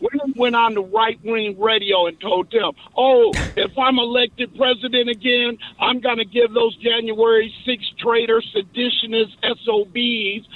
[0.00, 5.08] Women went on the right wing radio and told them, oh, if I'm elected president
[5.08, 10.48] again, I'm going to give those January 6 traitors, seditionists, SOBs,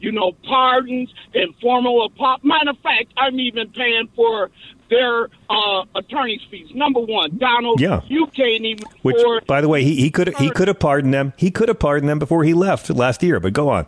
[0.00, 2.44] you know, pardons and formal apologies.
[2.44, 4.50] Matter of fact, I'm even paying for
[4.88, 6.68] their uh, attorney's fees.
[6.74, 8.00] Number one, Donald, Yeah.
[8.06, 11.32] you can't even Which, by the way, he, he could he could have pardoned them.
[11.36, 13.40] He could have pardoned them before he left last year.
[13.40, 13.86] But go on.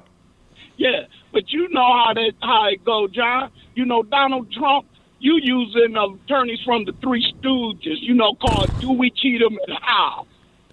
[0.76, 3.50] Yeah, but you know how that how it go, John.
[3.74, 4.86] You know Donald Trump.
[5.20, 8.00] You using attorneys from the Three Stooges.
[8.00, 10.26] You know called Do We Cheat Cheatham, and Howe.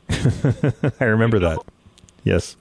[0.99, 1.59] I remember that.
[2.23, 2.55] Yes.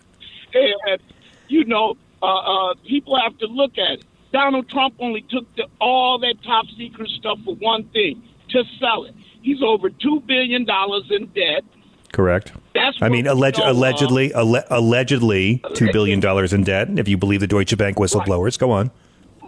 [0.55, 1.01] And
[1.49, 2.27] you know, uh,
[2.71, 4.05] uh, people have to look at it.
[4.35, 9.05] Donald Trump only took the, all that top secret stuff for one thing: to sell
[9.05, 9.15] it.
[9.43, 11.63] He's over two billion dollars in debt.
[12.13, 12.53] Correct.
[12.75, 16.89] That's I mean, alleged, allegedly, alle- allegedly, two billion dollars in debt.
[16.99, 18.91] If you believe the Deutsche Bank whistleblowers, go on.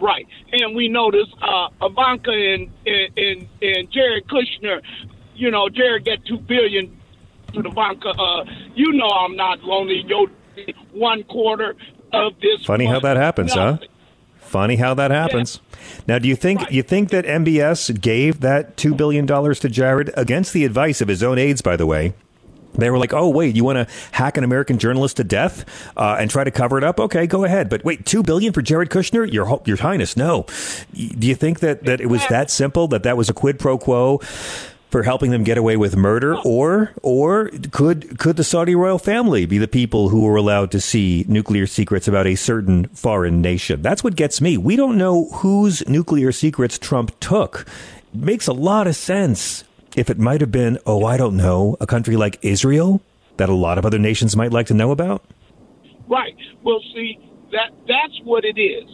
[0.01, 4.83] Right, and we notice uh, Ivanka and, and and Jared Kushner.
[5.35, 6.96] You know, Jared got two billion
[7.55, 8.11] to Ivanka.
[8.11, 8.44] Uh,
[8.77, 10.29] you know, I'm not only your
[10.92, 11.75] one quarter
[12.12, 12.64] of this.
[12.64, 13.79] Funny how that happens, huh?
[14.46, 15.61] Funny how that happens.
[16.06, 20.11] Now, do you think you think that MBS gave that two billion dollars to Jared
[20.16, 21.62] against the advice of his own aides?
[21.62, 22.14] By the way,
[22.74, 25.64] they were like, "Oh, wait, you want to hack an American journalist to death
[25.96, 27.00] uh, and try to cover it up?
[27.00, 27.68] Okay, go ahead.
[27.68, 29.30] But wait, two billion for Jared Kushner?
[29.30, 30.46] Your Your Highness, no.
[30.94, 32.88] Do you think that that it was that simple?
[32.88, 34.20] That that was a quid pro quo?
[34.90, 39.44] For helping them get away with murder, or or could could the Saudi royal family
[39.44, 43.83] be the people who were allowed to see nuclear secrets about a certain foreign nation?
[43.83, 44.57] That's what gets me.
[44.57, 47.66] We don't know whose nuclear secrets Trump took.
[48.14, 49.64] Makes a lot of sense
[49.96, 53.03] if it might have been, oh, I don't know, a country like Israel
[53.38, 55.25] that a lot of other nations might like to know about.
[56.09, 56.37] Right.
[56.62, 57.18] Well, see
[57.53, 58.88] that that's what it is.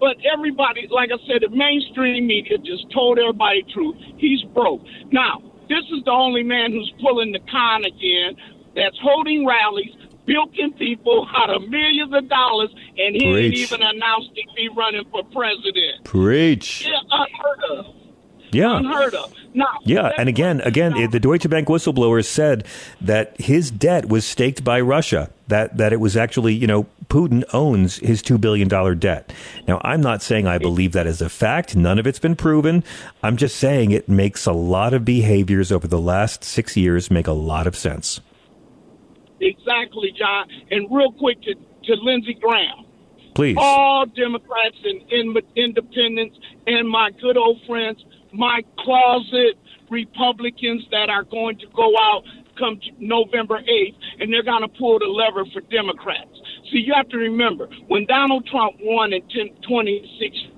[0.00, 3.96] But everybody, like I said, the mainstream media just told everybody the truth.
[4.18, 4.82] He's broke.
[5.10, 8.36] Now, this is the only man who's pulling the con again.
[8.74, 9.94] That's holding rallies,
[10.26, 13.72] bilking people out of millions of dollars, and he ain't Preach.
[13.72, 16.04] even announced he'd be running for president.
[16.04, 16.86] Preach.
[16.86, 17.86] Yeah, unheard of.
[18.56, 18.78] Yeah.
[18.78, 19.32] Unheard of.
[19.84, 22.66] Yeah, and again, again, the Deutsche Bank whistleblowers said
[23.00, 25.30] that his debt was staked by Russia.
[25.48, 29.32] That that it was actually, you know, Putin owns his two billion dollar debt.
[29.68, 31.76] Now, I'm not saying I believe that as a fact.
[31.76, 32.82] None of it's been proven.
[33.22, 37.26] I'm just saying it makes a lot of behaviors over the last six years make
[37.26, 38.20] a lot of sense.
[39.40, 40.48] Exactly, John.
[40.70, 42.86] And real quick to, to Lindsey Graham.
[43.34, 43.56] Please.
[43.58, 49.58] All Democrats and in, independents and my good old friends, my closet
[49.90, 52.22] Republicans that are going to go out
[52.58, 56.30] come November 8th, and they're going to pull the lever for Democrats.
[56.72, 60.52] See, you have to remember, when Donald Trump won in 10, 2016,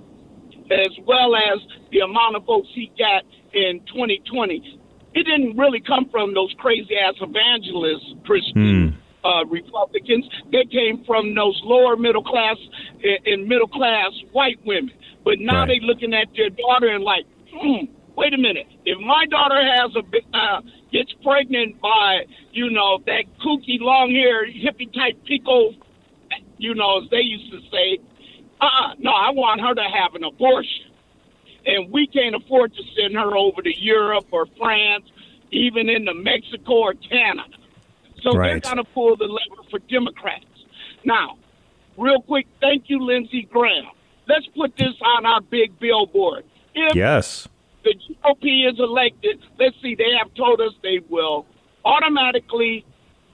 [0.71, 1.59] as well as
[1.91, 4.81] the amount of votes he got in 2020,
[5.15, 10.29] it didn't really come from those crazy ass evangelists, Christian uh, Republicans.
[10.53, 12.57] They came from those lower middle class
[13.03, 14.93] and, and middle class white women.
[15.25, 15.81] But now Right.
[15.81, 17.85] they looking at their daughter and like, hmm,
[18.17, 18.67] wait a minute.
[18.85, 20.61] If my daughter has a uh,
[20.93, 25.73] gets pregnant by you know that kooky long hair hippie type pico,
[26.59, 27.99] you know as they used to say,
[28.61, 30.89] uh, uh no, I want her to have an abortion
[31.69, 35.05] and we can't afford to send her over to Europe or France,
[35.53, 37.57] even into Mexico or Canada.
[38.23, 40.45] So they're going to pull the lever for Democrats.
[41.05, 41.39] Now,
[41.97, 43.85] real quick, thank you, Lindsey Graham.
[44.27, 46.45] Let's put this on our big billboard.
[46.79, 47.49] If Yes.
[47.85, 51.45] the GOP is elected, let's see, they have told us they will
[51.85, 52.85] automatically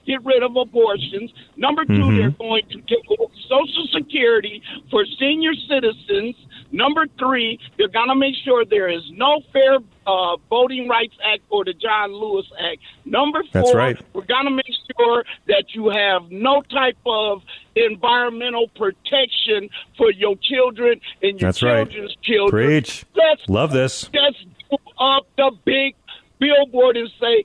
[0.07, 1.33] get rid of abortions.
[1.57, 2.17] Number 2 they Mhm.
[2.19, 6.35] they're going to take away Social Security for senior citizens.
[6.73, 11.43] Number three, they're going to make sure there is no Fair uh, Voting Rights Act
[11.51, 12.79] or the John Lewis Act.
[13.05, 13.97] Number four, That's right.
[14.13, 14.67] we're going to make
[14.99, 17.43] sure that you have no type of
[17.77, 21.89] environmental protection for your children and your That's right.
[21.89, 22.67] children's children.
[22.67, 23.05] Preach.
[23.15, 24.09] Let's Love this.
[24.13, 25.95] just go up the big
[26.39, 27.45] billboard and say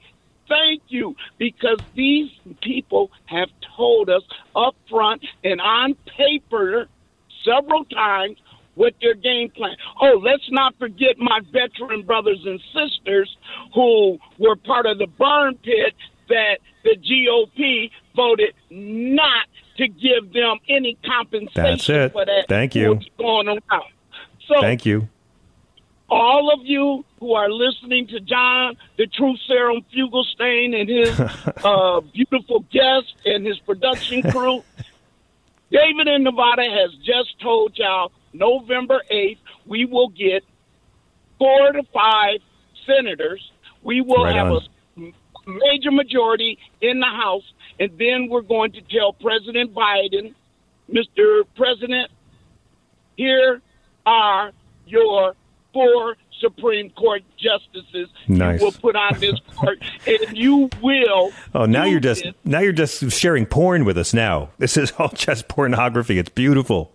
[0.49, 2.29] thank you because these
[2.61, 4.23] people have told us
[4.55, 6.87] up front and on paper
[7.45, 8.37] several times
[8.75, 9.75] what their game plan.
[10.01, 13.35] Oh, let's not forget my veteran brothers and sisters
[13.73, 15.93] who were part of the burn pit
[16.29, 19.47] that the GOP voted not
[19.77, 22.11] to give them any compensation That's it.
[22.11, 22.45] for that.
[22.47, 22.99] Thank you.
[23.17, 23.91] Going around.
[24.47, 25.09] So Thank you.
[26.09, 31.19] All of you who are listening to John, the Truth Serum Fugelsang, and his
[31.63, 34.63] uh, beautiful guest and his production crew,
[35.71, 39.37] David in Nevada has just told y'all November 8th,
[39.67, 40.43] we will get
[41.37, 42.39] four to five
[42.87, 43.51] senators.
[43.83, 44.61] We will Right have on.
[44.97, 47.43] a major majority in the House,
[47.79, 50.33] and then we're going to tell President Biden,
[50.91, 51.43] Mr.
[51.55, 52.09] President,
[53.15, 53.61] here
[54.05, 54.51] are
[54.87, 55.35] your
[55.73, 58.59] four Supreme Court justices Nice.
[58.59, 61.31] you will put on this court, and you will.
[61.53, 64.13] Oh, now you're just now you're just sharing porn with us.
[64.13, 66.17] Now this is all just pornography.
[66.17, 66.93] It's beautiful.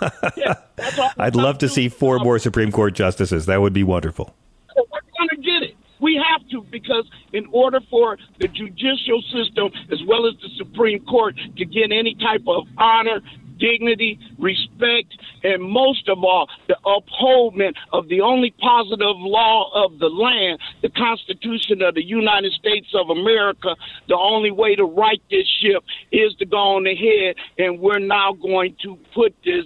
[0.00, 3.46] That's all I'd love to see four more Supreme Court justices.
[3.46, 4.34] That would be wonderful.
[4.76, 4.84] We're
[5.18, 5.76] going to get it.
[6.00, 11.04] We have to because in order for the judicial system as well as the Supreme
[11.04, 13.20] Court to get any type of honor,
[13.58, 20.08] dignity, respect, and most of all, the upholdment of the only positive law of the
[20.08, 23.74] land, the Constitution of the United States of America,
[24.08, 25.82] the only way to right this ship
[26.12, 29.64] is to go on ahead, and we're now going to put this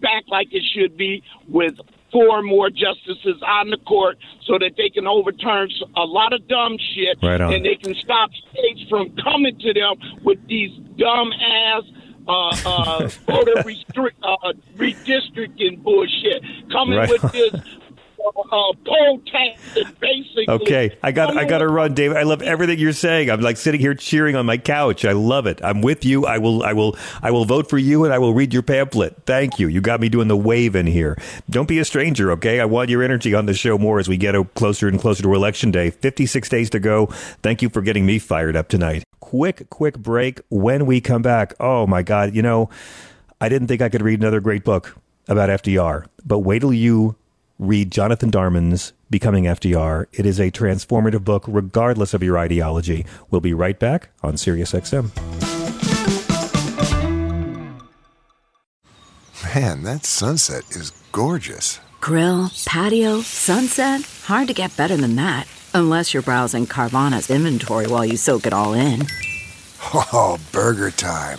[0.00, 1.74] back like it should be with
[2.14, 6.76] four more justices on the court so that they can overturn a lot of dumb
[6.94, 11.82] shit Right and they can stop states from coming to them with these dumb ass
[12.28, 16.42] uh, uh, voter restrict, uh, redistricting bullshit.
[16.70, 17.10] Coming Right.
[17.10, 17.54] with this
[20.00, 22.16] basically Okay, I got I got to run, David.
[22.16, 23.30] I love everything you're saying.
[23.30, 25.04] I'm like sitting here cheering on my couch.
[25.04, 25.60] I love it.
[25.62, 26.26] I'm with you.
[26.26, 29.16] I will I will I will vote for you and I will read your pamphlet.
[29.26, 29.68] Thank you.
[29.68, 31.18] You got me doing the wave in here.
[31.50, 32.60] Don't be a stranger, okay?
[32.60, 35.34] I want your energy on the show more as we get closer and closer to
[35.34, 35.90] election day.
[35.90, 37.06] 56 days to go.
[37.42, 39.04] Thank you for getting me fired up tonight.
[39.20, 41.54] Quick quick break when we come back.
[41.58, 42.70] Oh my god, you know,
[43.40, 44.96] I didn't think I could read another great book
[45.28, 47.16] about FDR, but wait till you
[47.58, 50.06] read Jonathan Darman's Becoming FDR.
[50.12, 53.06] It is a transformative book, regardless of your ideology.
[53.30, 55.10] We'll be right back on SiriusXM.
[59.54, 61.78] Man, that sunset is gorgeous.
[62.00, 64.02] Grill, patio, sunset.
[64.24, 65.46] Hard to get better than that.
[65.74, 69.06] Unless you're browsing Carvana's inventory while you soak it all in.
[69.96, 71.38] Oh, burger time.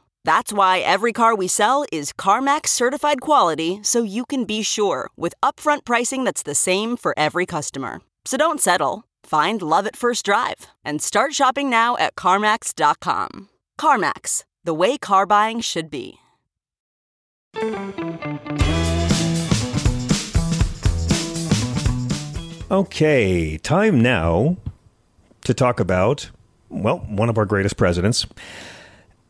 [0.23, 5.09] That's why every car we sell is CarMax certified quality so you can be sure
[5.17, 8.01] with upfront pricing that's the same for every customer.
[8.25, 9.03] So don't settle.
[9.23, 13.49] Find love at first drive and start shopping now at CarMax.com.
[13.79, 16.19] CarMax, the way car buying should be.
[22.69, 24.55] Okay, time now
[25.43, 26.29] to talk about,
[26.69, 28.25] well, one of our greatest presidents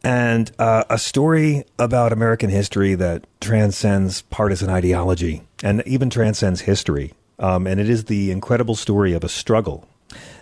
[0.04, 7.14] and uh, a story about American history that transcends partisan ideology and even transcends history.
[7.40, 9.88] Um, and it is the incredible story of a struggle,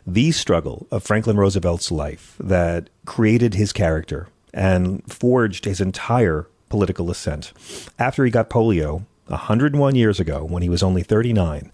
[0.05, 7.09] the struggle of Franklin Roosevelt's life that created his character and forged his entire political
[7.09, 7.53] ascent.
[7.97, 11.71] After he got polio 101 years ago, when he was only 39,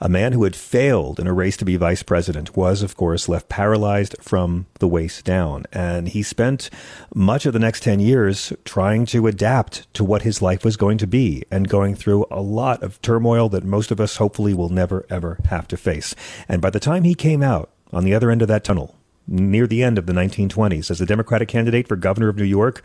[0.00, 3.28] a man who had failed in a race to be vice president was, of course,
[3.28, 5.64] left paralyzed from the waist down.
[5.72, 6.70] And he spent
[7.14, 10.98] much of the next 10 years trying to adapt to what his life was going
[10.98, 14.68] to be and going through a lot of turmoil that most of us hopefully will
[14.68, 16.14] never, ever have to face.
[16.48, 19.66] And by the time he came out on the other end of that tunnel, near
[19.66, 22.82] the end of the 1920s, as the Democratic candidate for governor of New York,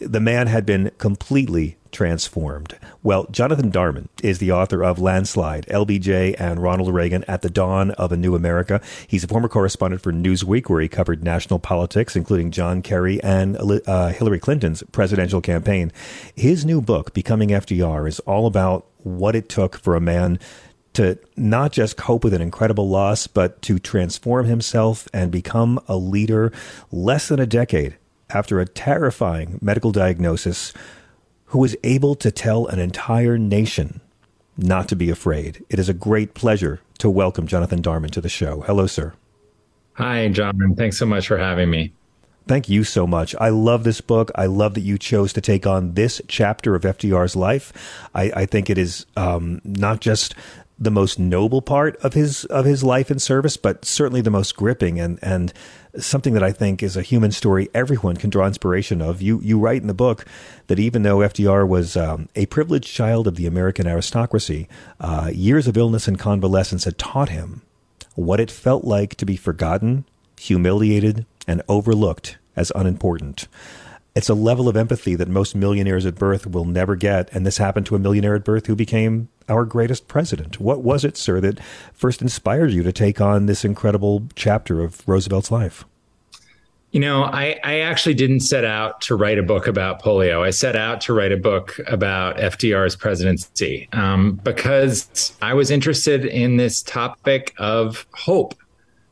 [0.00, 2.76] the man had been completely transformed.
[3.02, 7.92] Well, Jonathan Darman is the author of Landslide, LBJ, and Ronald Reagan at the Dawn
[7.92, 8.82] of a New America.
[9.06, 13.56] He's a former correspondent for Newsweek, where he covered national politics, including John Kerry and
[13.86, 15.92] uh, Hillary Clinton's presidential campaign.
[16.34, 20.38] His new book, Becoming FDR, is all about what it took for a man
[20.94, 25.96] to not just cope with an incredible loss, but to transform himself and become a
[25.96, 26.52] leader
[26.90, 27.96] less than a decade
[28.30, 30.72] after a terrifying medical diagnosis
[31.54, 34.00] who was able to tell an entire nation
[34.56, 35.64] not to be afraid.
[35.70, 38.62] It is a great pleasure to welcome Jonathan Darman to the show.
[38.62, 39.12] Hello, sir.
[39.92, 40.74] Hi, John.
[40.76, 41.92] Thanks so much for having me.
[42.48, 43.36] Thank you so much.
[43.40, 44.32] I love this book.
[44.34, 47.72] I love that you chose to take on this chapter of FDR's life.
[48.16, 50.34] I, I think it is um, not just
[50.76, 54.56] the most noble part of his of his life and service, but certainly the most
[54.56, 55.52] gripping and and
[55.98, 59.22] something that I think is a human story everyone can draw inspiration of.
[59.22, 60.24] You you write in the book
[60.66, 64.68] that even though FDR was um, a privileged child of the American aristocracy,
[65.00, 67.62] uh, years of illness and convalescence had taught him
[68.14, 70.04] what it felt like to be forgotten,
[70.38, 73.48] humiliated, and overlooked as unimportant.
[74.14, 77.28] It's a level of empathy that most millionaires at birth will never get.
[77.32, 80.60] And this happened to a millionaire at birth who became our greatest president.
[80.60, 81.58] What was it, sir, that
[81.92, 85.84] first inspired you to take on this incredible chapter of Roosevelt's life?
[86.92, 90.42] You know, I, I actually didn't set out to write a book about polio.
[90.42, 96.24] I set out to write a book about FDR's presidency um, because I was interested
[96.24, 98.54] in this topic of hope.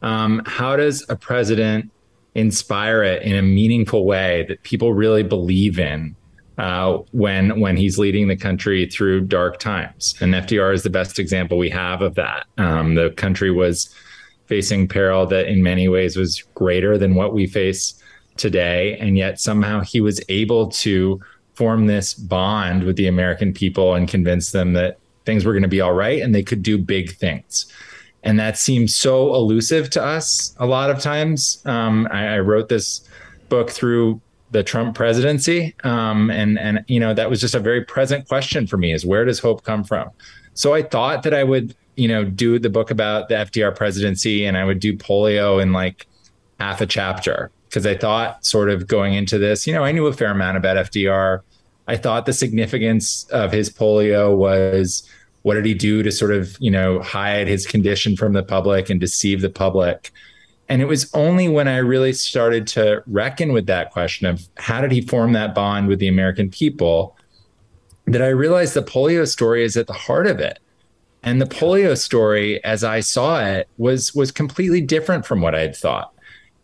[0.01, 1.91] Um, how does a president
[2.35, 6.17] inspire it in a meaningful way that people really believe in
[6.59, 10.15] uh, when when he's leading the country through dark times.
[10.21, 12.47] And FDR is the best example we have of that.
[12.59, 13.95] Um, the country was
[14.47, 17.95] facing peril that in many ways was greater than what we face
[18.37, 21.21] today, and yet somehow he was able to
[21.55, 25.69] form this bond with the American people and convince them that things were going to
[25.69, 27.71] be all right and they could do big things
[28.23, 31.63] and that seems so elusive to us a lot of times.
[31.65, 33.07] Um, I, I, wrote this
[33.49, 34.21] book through
[34.51, 38.67] the Trump presidency, um, and and you know that was just a very present question
[38.67, 40.11] for me: is where does hope come from?
[40.55, 44.45] So I thought that I would you know do the book about the FDR presidency,
[44.45, 46.07] and I would do polio in like
[46.61, 50.07] half a chapter because I thought sort of going into this, you know, I knew
[50.07, 51.41] a fair amount about FDR.
[51.89, 55.09] I thought the significance of his polio was
[55.43, 58.91] what did he do to sort of you know hide his condition from the public
[58.91, 60.13] and deceive the public?
[60.69, 64.81] And it was only when i really started to reckon with that question of how
[64.81, 67.17] did he form that bond with the american people
[68.07, 70.59] that i realized the polio story is at the heart of it.
[71.25, 75.61] And the polio story as i saw it was was completely different from what i
[75.61, 76.15] had thought.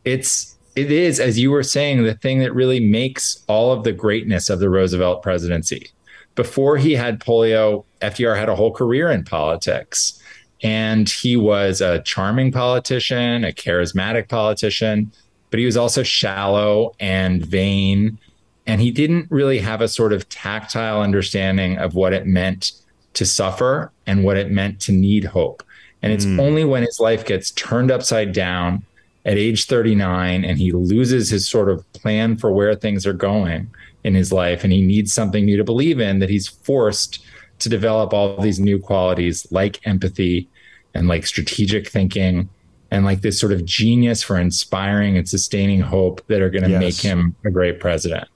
[0.04, 3.92] It's it is as you were saying the thing that really makes all of the
[3.92, 5.90] greatness of the roosevelt presidency
[6.38, 10.22] before he had polio, FDR had a whole career in politics.
[10.62, 15.10] And he was a charming politician, a charismatic politician,
[15.50, 18.20] but he was also shallow and vain.
[18.68, 22.70] And he didn't really have a sort of tactile understanding of what it meant
[23.14, 25.64] to suffer and what it meant to need hope.
[26.02, 26.38] And it's mm.
[26.38, 28.84] only when his life gets turned upside down
[29.24, 33.68] at age 39 and he loses his sort of plan for where things are going
[34.08, 37.24] in his life and he needs something new to believe in that he's forced
[37.60, 40.48] to develop all these new qualities like empathy
[40.94, 42.48] and like strategic thinking
[42.90, 46.70] and like this sort of genius for inspiring and sustaining hope that are going to
[46.70, 46.80] yes.
[46.80, 48.26] make him a great president.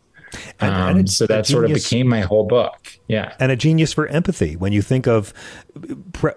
[0.61, 2.99] And, um, and so that sort of became my whole book.
[3.09, 3.35] Yeah.
[3.39, 4.57] And a genius for empathy.
[4.57, 5.35] When you think of,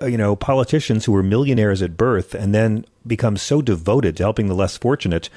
[0.02, 4.48] you know, politicians who were millionaires at birth and then become so devoted to helping
[4.48, 5.30] the less fortunate,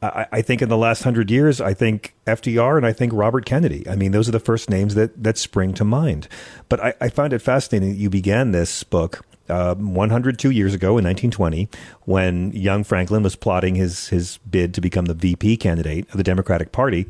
[0.00, 3.44] I, I, think in the last hundred years, I think FDR and I think Robert
[3.44, 3.88] Kennedy.
[3.88, 6.28] I mean, those are the first names that that spring to mind.
[6.68, 10.98] But I, I find it fascinating that you began this book uh, 102 years ago
[10.98, 11.68] in 1920,
[12.04, 16.24] when young Franklin was plotting his his bid to become the VP candidate of the
[16.24, 17.06] Democratic Party.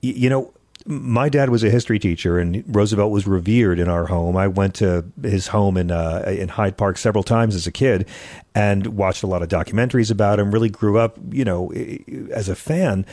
[0.00, 0.52] You know,
[0.88, 4.38] my dad was a history teacher, and Roosevelt was revered in our home.
[4.38, 8.08] I went to his home in uh, in Hyde Park several times as a kid,
[8.54, 10.50] and watched a lot of documentaries about him.
[10.50, 11.70] Really grew up, you know,
[12.32, 13.04] as a fan,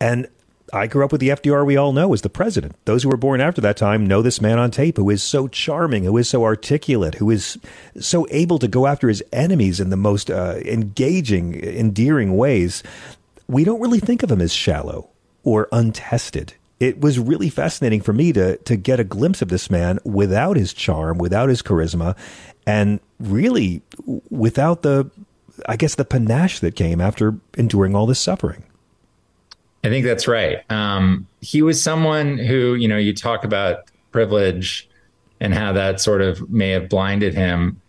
[0.00, 0.26] and
[0.72, 2.76] I grew up with the FDR we all know as the president.
[2.86, 5.48] Those who were born after that time know this man on tape who is so
[5.48, 7.58] charming, who is so articulate, who is
[8.00, 12.82] so able to go after his enemies in the most uh, engaging, endearing ways.
[13.48, 15.10] We don't really think of him as shallow
[15.42, 19.70] or untested it was really fascinating for me to to get a glimpse of this
[19.70, 22.16] man without his charm, without his charisma,
[22.66, 23.82] and really
[24.30, 25.10] without the,
[25.66, 28.64] I guess, the panache that came after enduring all this suffering.
[29.84, 30.58] I think that's right.
[30.70, 34.88] Um, he was someone who, you know, you talk about privilege
[35.40, 37.80] and how that sort of may have blinded him.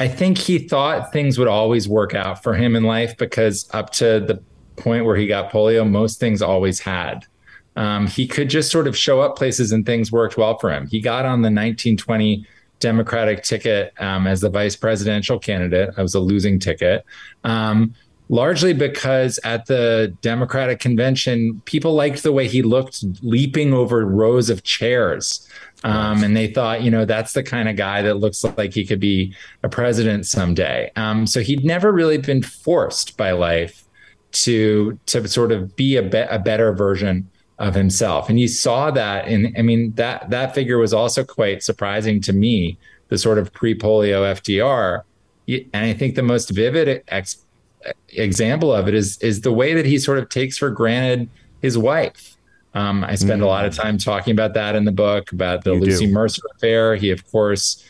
[0.00, 3.90] I think he thought things would always work out for him in life because up
[3.94, 4.40] to the
[4.76, 7.26] point where he got polio, most things always had
[7.76, 10.86] um, he could just sort of show up places and things worked well for him.
[10.88, 12.46] He got on the 1920
[12.80, 15.90] Democratic ticket um, as the vice presidential candidate.
[15.96, 17.04] I was a losing ticket.
[17.44, 17.94] Um,
[18.28, 24.50] largely because at the Democratic convention, people liked the way he looked leaping over rows
[24.50, 25.48] of chairs.
[25.84, 28.84] Um, and they thought, you know, that's the kind of guy that looks like he
[28.84, 30.90] could be a president someday.
[30.96, 33.84] Um, so he'd never really been forced by life
[34.30, 38.28] to to sort of be a, be- a better version of himself.
[38.28, 42.32] And you saw that and I mean that that figure was also quite surprising to
[42.32, 42.78] me
[43.08, 45.02] the sort of pre-polio FDR.
[45.72, 47.38] And I think the most vivid ex-
[48.10, 51.28] example of it is is the way that he sort of takes for granted
[51.62, 52.36] his wife.
[52.74, 53.44] Um, I spend mm.
[53.44, 53.82] a lot of mm.
[53.82, 56.12] time talking about that in the book about the you Lucy do.
[56.12, 56.96] Mercer affair.
[56.96, 57.84] He, of course,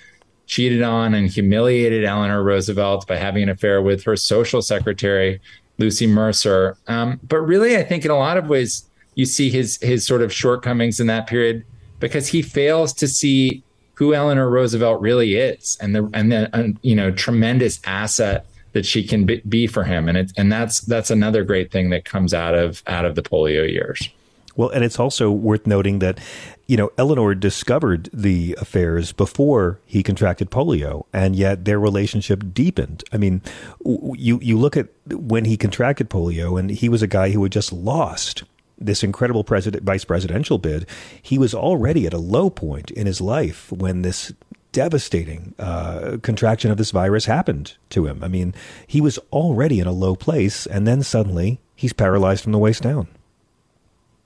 [0.46, 5.40] cheated on and humiliated Eleanor Roosevelt by having an affair with her social secretary,
[5.78, 6.76] Lucy Mercer.
[6.86, 8.87] Um, but really, I think in a lot of ways,
[9.18, 11.64] you see his his sort of shortcomings in that period
[11.98, 13.64] because he fails to see
[13.94, 19.02] who Eleanor Roosevelt really is and the and the you know tremendous asset that she
[19.02, 22.32] can be, be for him and it and that's that's another great thing that comes
[22.32, 24.08] out of out of the polio years.
[24.54, 26.18] Well, and it's also worth noting that,
[26.66, 33.04] you know, Eleanor discovered the affairs before he contracted polio, and yet their relationship deepened.
[33.12, 33.40] I mean,
[33.84, 37.52] you you look at when he contracted polio, and he was a guy who had
[37.52, 38.42] just lost
[38.78, 40.86] this incredible president vice presidential bid.
[41.20, 44.32] He was already at a low point in his life when this
[44.72, 48.22] devastating uh, contraction of this virus happened to him.
[48.22, 48.54] I mean,
[48.86, 52.82] he was already in a low place, and then suddenly he's paralyzed from the waist
[52.82, 53.08] down.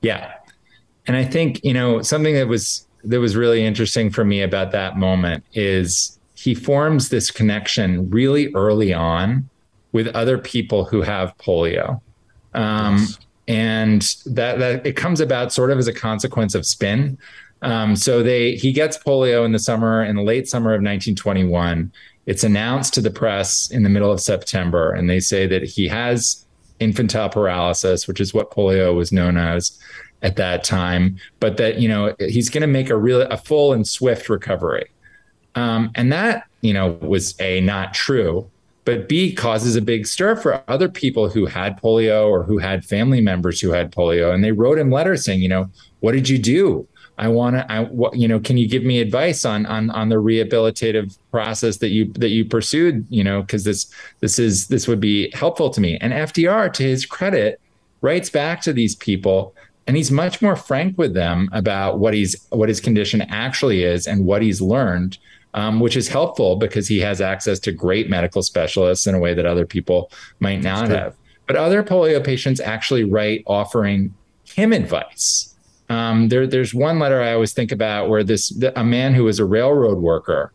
[0.00, 0.34] Yeah.
[1.06, 4.70] And I think, you know, something that was that was really interesting for me about
[4.72, 9.48] that moment is he forms this connection really early on
[9.92, 12.00] with other people who have polio.
[12.54, 13.18] Um, yes.
[13.48, 17.18] And that that it comes about sort of as a consequence of spin.
[17.62, 21.92] Um, so they he gets polio in the summer in the late summer of 1921.
[22.26, 25.88] It's announced to the press in the middle of September, and they say that he
[25.88, 26.44] has
[26.78, 29.78] infantile paralysis, which is what polio was known as
[30.22, 33.72] at that time, but that you know he's going to make a real a full
[33.72, 34.86] and swift recovery.
[35.54, 38.48] Um, and that you know was a not true,
[38.84, 42.84] but B causes a big stir for other people who had polio or who had
[42.84, 45.70] family members who had polio, and they wrote him letters saying, you know,
[46.00, 46.86] what did you do?
[47.18, 50.08] I want to, I, what, you know, can you give me advice on on on
[50.08, 53.06] the rehabilitative process that you that you pursued?
[53.10, 55.98] You know, because this this is this would be helpful to me.
[56.00, 57.60] And FDR, to his credit,
[58.00, 59.54] writes back to these people,
[59.86, 64.06] and he's much more frank with them about what he's what his condition actually is
[64.06, 65.18] and what he's learned.
[65.54, 69.34] Um, which is helpful because he has access to great medical specialists in a way
[69.34, 71.14] that other people might not have.
[71.46, 75.52] But other polio patients actually write offering him advice
[75.92, 79.38] um, there, there's one letter I always think about where this a man who was
[79.38, 80.52] a railroad worker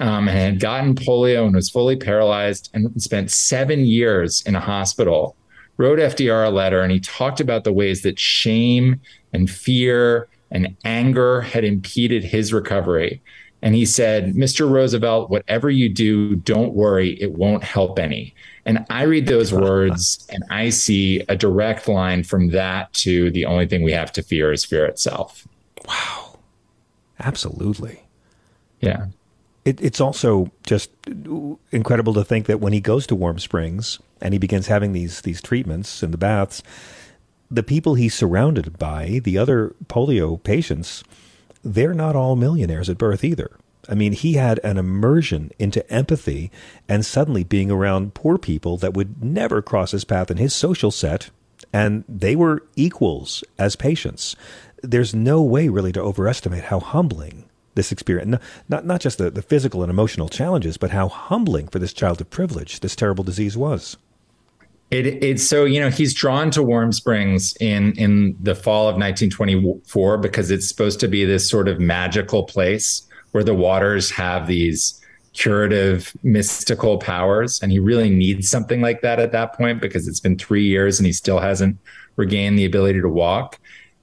[0.00, 4.60] um, and had gotten polio and was fully paralyzed and spent seven years in a
[4.60, 5.36] hospital
[5.76, 9.00] wrote FDR a letter and he talked about the ways that shame
[9.32, 13.22] and fear and anger had impeded his recovery.
[13.62, 14.70] And he said, Mr.
[14.70, 18.34] Roosevelt, whatever you do, don't worry, it won't help any.
[18.64, 23.44] And I read those words and I see a direct line from that to the
[23.44, 25.46] only thing we have to fear is fear itself.
[25.86, 26.38] Wow.
[27.18, 28.02] Absolutely.
[28.80, 29.06] Yeah.
[29.64, 30.90] It, it's also just
[31.70, 35.20] incredible to think that when he goes to Warm Springs and he begins having these
[35.20, 36.62] these treatments in the baths,
[37.50, 41.04] the people he's surrounded by, the other polio patients,
[41.62, 43.50] they're not all millionaires at birth either.
[43.88, 46.50] I mean, he had an immersion into empathy
[46.88, 50.90] and suddenly being around poor people that would never cross his path in his social
[50.90, 51.30] set,
[51.72, 54.36] and they were equals as patients.
[54.82, 57.44] There's no way really to overestimate how humbling
[57.74, 58.36] this experience,
[58.68, 62.20] not, not just the, the physical and emotional challenges, but how humbling for this child
[62.20, 63.96] of privilege this terrible disease was.
[64.90, 68.96] It, it's so you know he's drawn to Warm Springs in in the fall of
[68.96, 74.48] 1924 because it's supposed to be this sort of magical place where the waters have
[74.48, 75.00] these
[75.32, 77.62] curative mystical powers.
[77.62, 80.98] And he really needs something like that at that point because it's been 3 years
[80.98, 81.78] and he still hasn't
[82.16, 83.58] regained the ability to walk.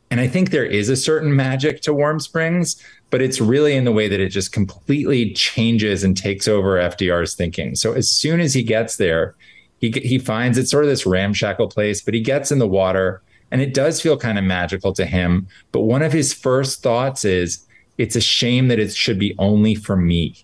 [0.09, 3.83] And i think there is a certain magic to warm springs but it's really in
[3.85, 7.75] the way that it just completely changes and takes over fdr's thinking.
[7.75, 9.35] So as soon as he gets there
[9.79, 13.21] he he finds it's sort of this ramshackle place but he gets in the water
[13.51, 17.23] and it does feel kind of magical to him but one of his first thoughts
[17.25, 17.67] is
[17.97, 20.35] it's a shame that it should be only for me.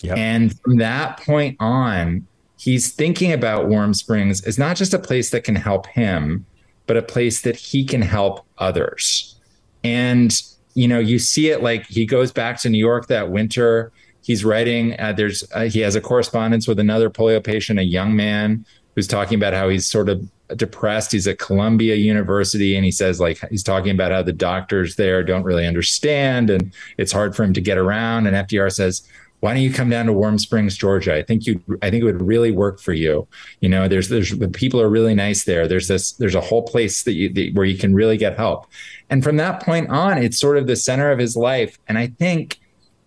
[0.00, 0.16] Yep.
[0.16, 2.26] And from that point on,
[2.58, 6.46] he's thinking about Warm Springs as not just a place that can help him,
[6.86, 9.36] but a place that he can help others.
[9.82, 10.40] And
[10.74, 13.90] you know, you see it like he goes back to New York that winter.
[14.28, 14.94] He's writing.
[15.00, 19.06] Uh, there's uh, he has a correspondence with another polio patient, a young man who's
[19.06, 20.22] talking about how he's sort of
[20.54, 21.12] depressed.
[21.12, 25.24] He's at Columbia University and he says like he's talking about how the doctors there
[25.24, 28.26] don't really understand and it's hard for him to get around.
[28.26, 29.08] And FDR says,
[29.40, 31.14] why don't you come down to Warm Springs, Georgia?
[31.14, 33.26] I think you I think it would really work for you.
[33.60, 35.66] You know, there's there's the people are really nice there.
[35.66, 38.66] There's this there's a whole place that you that, where you can really get help.
[39.08, 41.78] And from that point on, it's sort of the center of his life.
[41.88, 42.60] And I think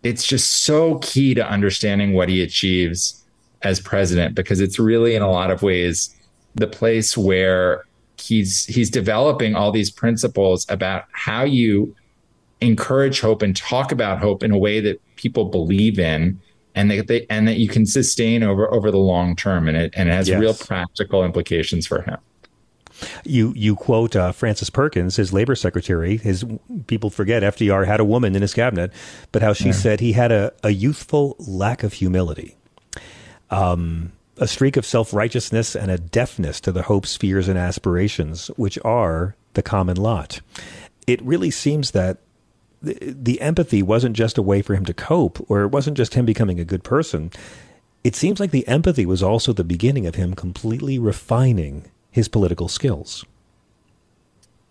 [0.03, 3.23] it's just so key to understanding what he achieves
[3.61, 6.15] as president because it's really in a lot of ways
[6.55, 7.85] the place where
[8.17, 11.95] he's he's developing all these principles about how you
[12.61, 16.39] encourage hope and talk about hope in a way that people believe in
[16.75, 19.93] and that they and that you can sustain over over the long term and it
[19.95, 20.39] and it has yes.
[20.39, 22.17] real practical implications for him
[23.23, 26.17] you you quote uh, Frances Perkins, his labor secretary.
[26.17, 26.45] His
[26.87, 28.91] people forget FDR had a woman in his cabinet,
[29.31, 29.71] but how she yeah.
[29.71, 32.55] said he had a, a youthful lack of humility,
[33.49, 38.47] um, a streak of self righteousness, and a deafness to the hopes, fears, and aspirations
[38.55, 40.41] which are the common lot.
[41.07, 42.19] It really seems that
[42.81, 46.13] the, the empathy wasn't just a way for him to cope, or it wasn't just
[46.13, 47.31] him becoming a good person.
[48.03, 52.67] It seems like the empathy was also the beginning of him completely refining his political
[52.67, 53.25] skills.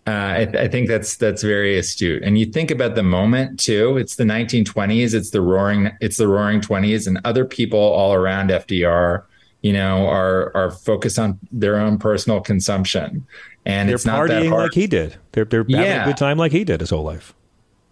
[0.07, 2.23] Uh, I, I, think that's that's very astute.
[2.23, 3.97] And you think about the moment too.
[3.97, 5.13] It's the 1920s.
[5.13, 5.91] It's the roaring.
[6.01, 9.23] It's the Roaring Twenties, and other people all around FDR,
[9.61, 13.27] you know, are are focused on their own personal consumption.
[13.67, 15.17] And they're it's not partying like he did.
[15.33, 16.03] They're they're having yeah.
[16.03, 17.35] a good time like he did his whole life.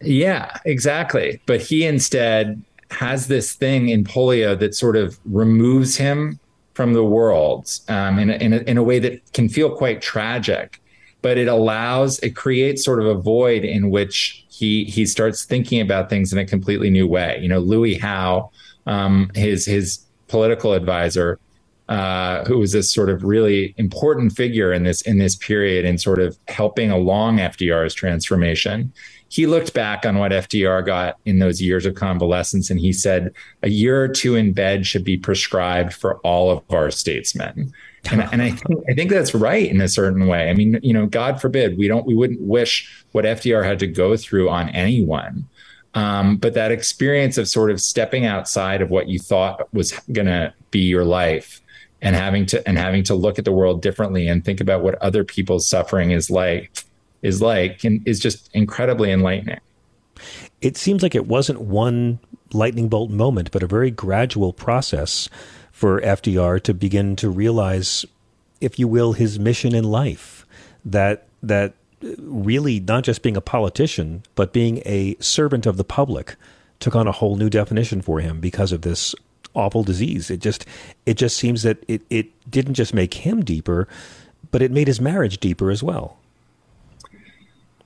[0.01, 1.39] Yeah, exactly.
[1.45, 6.39] But he instead has this thing in polio that sort of removes him
[6.79, 10.01] from the world um, in, a, in, a, in a way that can feel quite
[10.01, 10.79] tragic
[11.21, 15.81] but it allows it creates sort of a void in which he he starts thinking
[15.81, 17.37] about things in a completely new way.
[17.41, 18.49] You know louis howe
[18.85, 19.99] um, his his
[20.29, 21.37] political advisor
[21.89, 25.97] uh, who was this sort of really important figure in this in this period in
[25.97, 28.93] sort of helping along fdr's transformation
[29.29, 33.33] he looked back on what FDR got in those years of convalescence and he said
[33.61, 37.71] a year or two in bed should be prescribed for all of our statesmen.
[38.11, 40.49] And, and I think I think that's right in a certain way.
[40.49, 43.87] I mean, you know, God forbid we don't we wouldn't wish what FDR had to
[43.87, 45.47] go through on anyone.
[45.93, 50.27] Um, but that experience of sort of stepping outside of what you thought was going
[50.27, 51.61] to be your life
[52.01, 54.95] and having to and having to look at the world differently and think about what
[55.01, 56.83] other people's suffering is like
[57.21, 59.59] is like and is just incredibly enlightening.
[60.61, 62.19] It seems like it wasn't one
[62.53, 65.29] lightning bolt moment, but a very gradual process
[65.71, 68.05] for FDR to begin to realize,
[68.59, 70.45] if you will, his mission in life.
[70.83, 71.73] That that
[72.17, 76.35] really not just being a politician, but being a servant of the public
[76.79, 79.13] took on a whole new definition for him because of this
[79.53, 80.29] awful disease.
[80.29, 80.65] It just
[81.05, 83.87] it just seems that it, it didn't just make him deeper,
[84.51, 86.17] but it made his marriage deeper as well.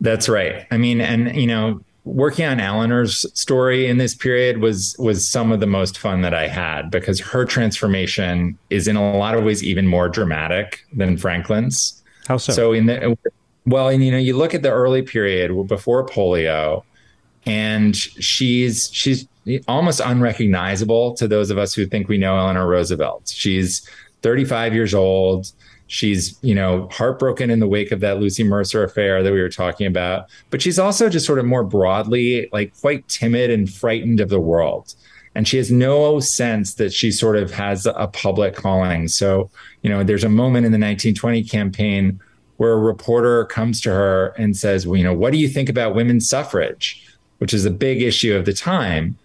[0.03, 0.67] That's right.
[0.69, 5.51] I mean, and you know, working on Eleanor's story in this period was was some
[5.53, 9.45] of the most fun that I had because her transformation is in a lot of
[9.45, 12.03] ways even more dramatic than Franklin's.
[12.27, 12.51] How so?
[12.51, 13.17] So in the
[13.65, 16.83] well, and you know, you look at the early period before polio,
[17.45, 19.25] and she's she's
[19.69, 23.31] almost unrecognizable to those of us who think we know Eleanor Roosevelt.
[23.33, 23.87] She's
[24.21, 25.51] 35 years old.
[25.87, 29.49] She's, you know, heartbroken in the wake of that Lucy Mercer affair that we were
[29.49, 30.29] talking about.
[30.49, 34.39] But she's also just sort of more broadly, like quite timid and frightened of the
[34.39, 34.95] world.
[35.35, 39.07] And she has no sense that she sort of has a public calling.
[39.07, 39.49] So,
[39.81, 42.19] you know, there's a moment in the 1920 campaign
[42.57, 45.69] where a reporter comes to her and says, well, you know, what do you think
[45.69, 47.05] about women's suffrage?
[47.39, 49.17] Which is a big issue of the time.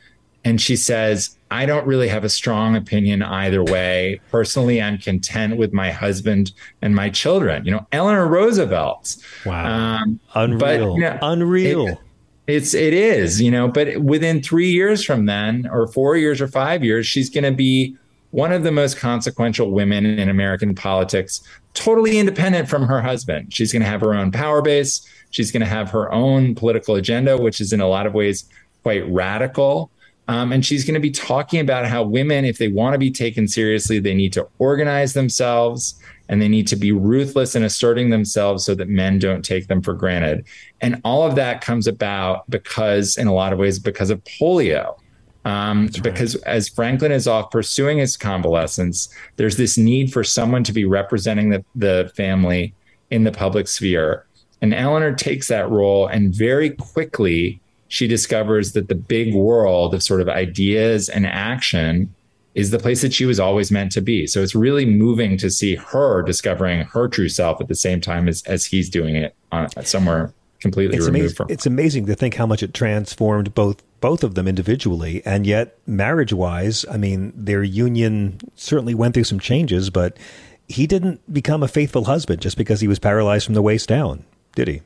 [0.49, 4.19] And she says, I don't really have a strong opinion either way.
[4.31, 7.67] Personally, I'm content with my husband and my children.
[7.67, 9.17] You know, Eleanor Roosevelt.
[9.45, 9.99] Wow.
[9.99, 10.59] Um, Unreal.
[10.59, 11.89] But, you know, Unreal.
[11.89, 11.99] It,
[12.47, 16.49] it's it is, you know, but within three years from then, or four years or
[16.49, 17.95] five years, she's going to be
[18.31, 21.43] one of the most consequential women in American politics,
[21.75, 23.53] totally independent from her husband.
[23.53, 25.07] She's going to have her own power base.
[25.29, 28.47] She's going to have her own political agenda, which is in a lot of ways
[28.83, 29.91] quite radical.
[30.29, 33.11] Um, and she's going to be talking about how women, if they want to be
[33.11, 35.99] taken seriously, they need to organize themselves
[36.29, 39.81] and they need to be ruthless in asserting themselves so that men don't take them
[39.81, 40.45] for granted.
[40.83, 44.99] And all of that comes about because, in a lot of ways, because of polio.
[45.47, 46.03] Um, right.
[46.03, 50.85] Because as Franklin is off pursuing his convalescence, there's this need for someone to be
[50.85, 52.75] representing the, the family
[53.11, 54.27] in the public sphere.
[54.61, 60.03] And Eleanor takes that role and very quickly she discovers that the big world of
[60.03, 62.15] sort of ideas and action
[62.55, 64.27] is the place that she was always meant to be.
[64.27, 68.29] So it's really moving to see her discovering her true self at the same time
[68.29, 71.51] as, as he's doing it on, somewhere completely it's removed amazing, from.
[71.51, 75.77] It's amazing to think how much it transformed both both of them individually, and yet
[75.85, 80.17] marriage wise, I mean, their union certainly went through some changes, but
[80.69, 84.25] he didn't become a faithful husband just because he was paralyzed from the waist down,
[84.55, 84.83] did he?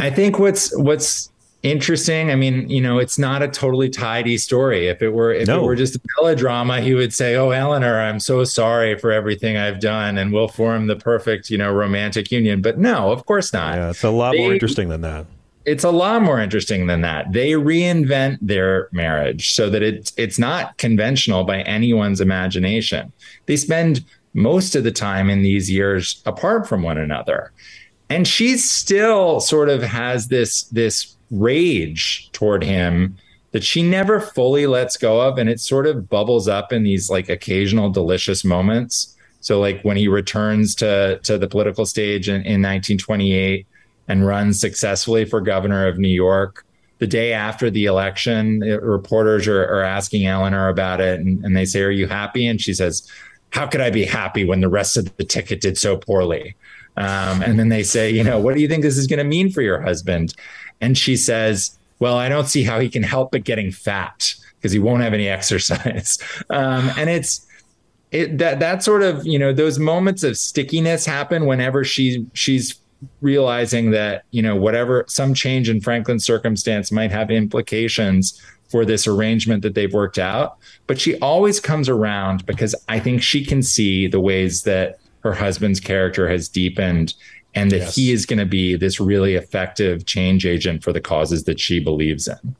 [0.00, 1.30] I think what's what's
[1.62, 2.30] interesting.
[2.30, 4.88] I mean, you know, it's not a totally tidy story.
[4.88, 5.60] If it were if No.
[5.60, 9.56] it were just a melodrama, he would say, "Oh, Eleanor, I'm so sorry for everything
[9.56, 13.52] I've done, and we'll form the perfect, you know, romantic union." But no, of course
[13.52, 13.76] not.
[13.76, 15.26] Yeah, it's a lot more interesting than that.
[15.64, 17.32] it's a lot more interesting than that.
[17.32, 23.12] They reinvent their marriage so that it's it's not conventional by anyone's imagination.
[23.46, 24.02] They spend
[24.34, 27.52] most of the time in these years apart from one another.
[28.10, 33.16] And she still sort of has this this rage toward him
[33.50, 37.10] that she never fully lets go of and it sort of bubbles up in these
[37.10, 39.16] like occasional delicious moments.
[39.40, 43.66] So like when he returns to to the political stage in, in 1928
[44.08, 46.64] and runs successfully for governor of New York.
[46.98, 51.56] The day after the election, uh, reporters are, are asking Eleanor about it, and, and
[51.56, 52.46] they say, Are you happy?
[52.46, 53.10] And she says,
[53.50, 56.54] How could I be happy when the rest of the ticket did so poorly?
[56.96, 59.24] Um, and then they say, You know, what do you think this is going to
[59.24, 60.34] mean for your husband?
[60.82, 64.72] And she says, Well, I don't see how he can help but getting fat because
[64.72, 66.18] he won't have any exercise.
[66.50, 67.46] Um, and it's,
[68.10, 72.78] it that that sort of you know those moments of stickiness happen whenever she she's
[73.20, 79.06] realizing that you know whatever some change in Franklin's circumstance might have implications for this
[79.06, 83.62] arrangement that they've worked out but she always comes around because i think she can
[83.62, 87.12] see the ways that her husband's character has deepened
[87.54, 87.94] and that Yes.
[87.96, 91.80] he is going to be this really effective change agent for the causes that she
[91.80, 92.54] believes in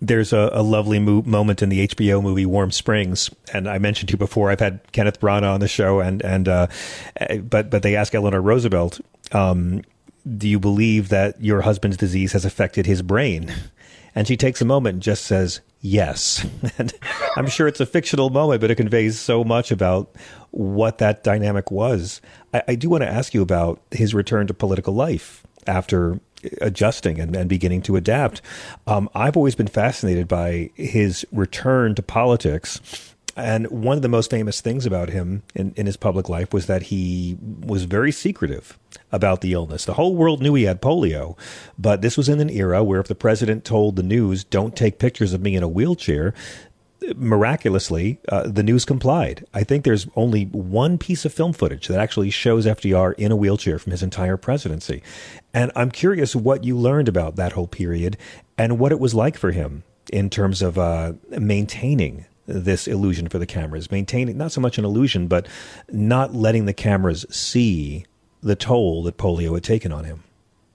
[0.00, 4.08] There's a, a lovely mo- moment in the HBO movie Warm Springs, and I mentioned
[4.10, 4.50] to you before.
[4.50, 6.66] I've had Kenneth Branagh on the show, and and uh,
[7.16, 9.00] eh, but but they ask Eleanor Roosevelt,
[9.32, 9.82] um,
[10.36, 13.52] "Do you believe that your husband's disease has affected his brain?"
[14.14, 16.46] And she takes a moment and just says, "Yes."
[16.78, 16.92] And
[17.36, 20.14] I'm sure it's a fictional moment, but it conveys so much about
[20.50, 22.20] what that dynamic was.
[22.54, 26.20] I, I do want to ask you about his return to political life after
[26.60, 28.42] adjusting and, and beginning to adapt.
[28.86, 33.05] Um, I've always been fascinated by his return to politics.
[33.36, 36.66] And one of the most famous things about him in, in his public life was
[36.66, 38.78] that he was very secretive
[39.12, 39.84] about the illness.
[39.84, 41.36] The whole world knew he had polio,
[41.78, 44.98] but this was in an era where if the president told the news, don't take
[44.98, 46.32] pictures of me in a wheelchair,
[47.14, 49.46] miraculously, uh, the news complied.
[49.52, 53.36] I think there's only one piece of film footage that actually shows FDR in a
[53.36, 55.02] wheelchair from his entire presidency.
[55.52, 58.16] And I'm curious what you learned about that whole period
[58.56, 63.38] and what it was like for him in terms of uh, maintaining this illusion for
[63.38, 65.46] the cameras, maintaining not so much an illusion, but
[65.90, 68.06] not letting the cameras see
[68.42, 70.22] the toll that polio had taken on him.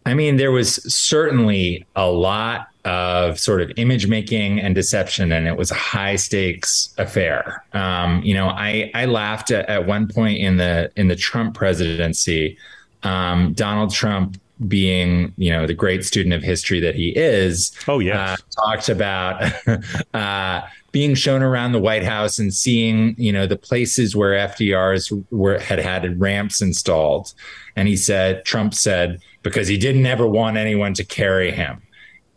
[0.05, 5.47] I mean, there was certainly a lot of sort of image making and deception, and
[5.47, 7.63] it was a high stakes affair.
[7.73, 11.53] Um, you know, I I laughed at, at one point in the in the Trump
[11.53, 12.57] presidency,
[13.03, 17.71] um, Donald Trump being you know the great student of history that he is.
[17.87, 19.51] Oh yeah, uh, talked about
[20.13, 20.61] uh,
[20.91, 25.59] being shown around the White House and seeing you know the places where FDR's were
[25.59, 27.33] had had ramps installed,
[27.75, 31.81] and he said Trump said because he didn't ever want anyone to carry him.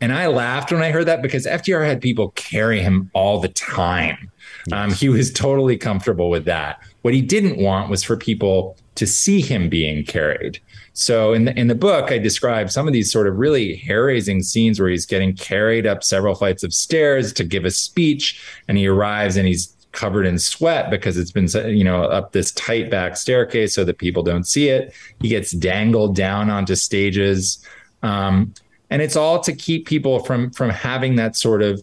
[0.00, 3.48] And I laughed when I heard that because FDR had people carry him all the
[3.48, 4.30] time.
[4.72, 6.80] Um, he was totally comfortable with that.
[7.02, 10.61] What he didn't want was for people to see him being carried.
[10.95, 14.42] So in the in the book, I describe some of these sort of really hair-raising
[14.42, 18.78] scenes where he's getting carried up several flights of stairs to give a speech, and
[18.78, 22.90] he arrives and he's covered in sweat because it's been you know up this tight
[22.90, 24.95] back staircase so that people don't see it.
[25.20, 27.64] He gets dangled down onto stages.
[28.03, 28.55] Um,
[28.90, 31.82] and it's all to keep people from from having that sort of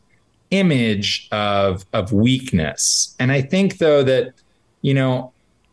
[0.51, 4.33] image of of weakness and i think though that
[4.81, 5.31] you know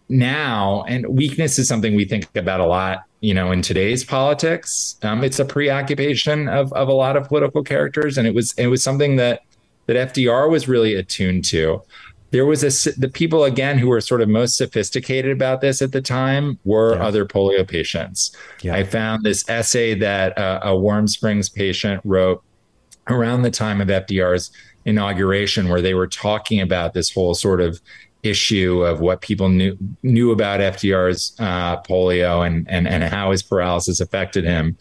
[0.09, 4.97] now and weakness is something we think about a lot you know in today's politics
[5.03, 8.69] um, it's a preoccupation of of a lot of political characters and it was it
[8.69, 9.43] was something that
[9.87, 11.83] that fdr was really attuned to
[12.31, 15.93] there was a the people again who were sort of most sophisticated about this at
[15.93, 17.05] the time were yeah.
[17.05, 18.37] other polio patients.
[18.63, 18.75] Yeah.
[18.75, 22.43] I found this essay that uh, a Warm Springs patient wrote
[23.09, 24.51] around the time of FDR's
[24.85, 27.81] inauguration, where they were talking about this whole sort of
[28.23, 33.43] issue of what people knew knew about FDR's uh, polio and and and how his
[33.43, 34.77] paralysis affected him.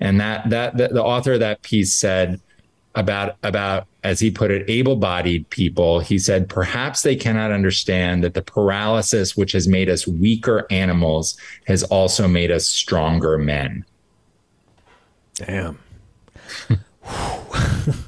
[0.00, 2.40] And that that the, the author of that piece said
[2.94, 8.34] about about as he put it able-bodied people he said perhaps they cannot understand that
[8.34, 13.82] the paralysis which has made us weaker animals has also made us stronger men
[15.36, 15.78] damn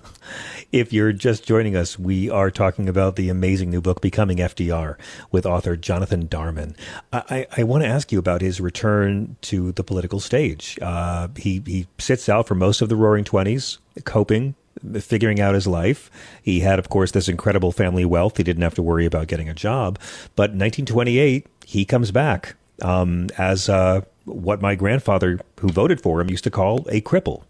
[0.74, 4.96] If you're just joining us, we are talking about the amazing new book, Becoming FDR,
[5.30, 6.76] with author Jonathan Darman.
[7.12, 10.76] I, I want to ask you about his return to the political stage.
[10.82, 14.56] Uh, he, he sits out for most of the Roaring Twenties, coping,
[15.00, 16.10] figuring out his life.
[16.42, 18.36] He had, of course, this incredible family wealth.
[18.36, 20.00] He didn't have to worry about getting a job.
[20.34, 26.30] But 1928, he comes back um, as uh, what my grandfather, who voted for him,
[26.30, 27.42] used to call a cripple.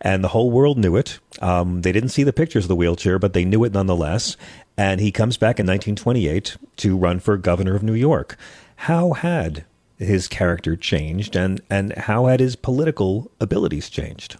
[0.00, 1.18] And the whole world knew it.
[1.40, 4.36] Um, they didn't see the pictures of the wheelchair, but they knew it nonetheless.
[4.76, 8.36] And he comes back in 1928 to run for governor of New York.
[8.76, 9.64] How had
[9.98, 14.36] his character changed, and, and how had his political abilities changed?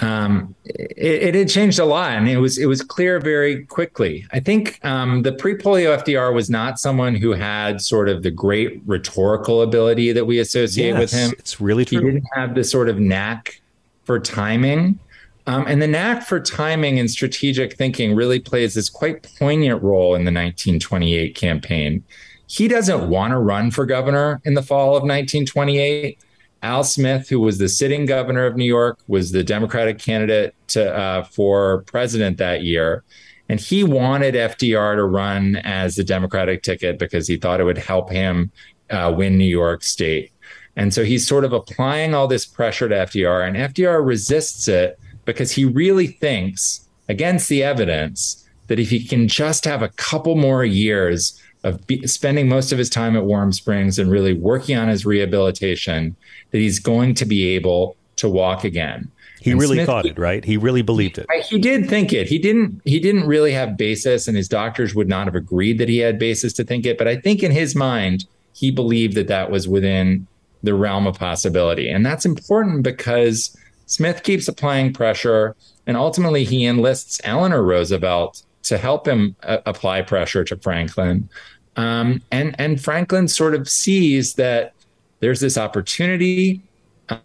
[0.00, 4.26] Um, it, it, had changed a lot, and it was it was clear very quickly.
[4.32, 8.80] I think um, the pre-polio FDR was not someone who had sort of the great
[8.86, 11.32] rhetorical ability that we associate yes, with him.
[11.38, 11.98] It's really true.
[11.98, 13.60] He didn't have the sort of knack
[14.04, 14.98] for timing,
[15.46, 20.14] um, and the knack for timing and strategic thinking really plays this quite poignant role
[20.14, 22.04] in the 1928 campaign.
[22.46, 26.18] He doesn't want to run for governor in the fall of 1928
[26.62, 30.94] Al Smith, who was the sitting governor of New York, was the Democratic candidate to,
[30.94, 33.02] uh, for president that year.
[33.48, 37.78] And he wanted FDR to run as the Democratic ticket because he thought it would
[37.78, 38.52] help him
[38.90, 40.32] uh, win New York State.
[40.76, 44.98] And so he's sort of applying all this pressure to FDR, and FDR resists it
[45.24, 50.36] because he really thinks, against the evidence, that if he can just have a couple
[50.36, 54.76] more years of be, spending most of his time at Warm Springs and really working
[54.76, 56.16] on his rehabilitation,
[56.50, 59.10] that he's going to be able to walk again.
[59.40, 60.44] He and really Smith, thought it, right?
[60.44, 61.26] He really believed it.
[61.48, 62.28] He did think it.
[62.28, 62.82] He didn't.
[62.84, 66.18] He didn't really have basis, and his doctors would not have agreed that he had
[66.18, 66.98] basis to think it.
[66.98, 70.26] But I think in his mind, he believed that that was within
[70.62, 73.56] the realm of possibility, and that's important because
[73.86, 75.56] Smith keeps applying pressure,
[75.86, 81.28] and ultimately he enlists Eleanor Roosevelt to help him uh, apply pressure to Franklin.
[81.76, 84.74] Um, and and Franklin sort of sees that
[85.20, 86.62] there's this opportunity.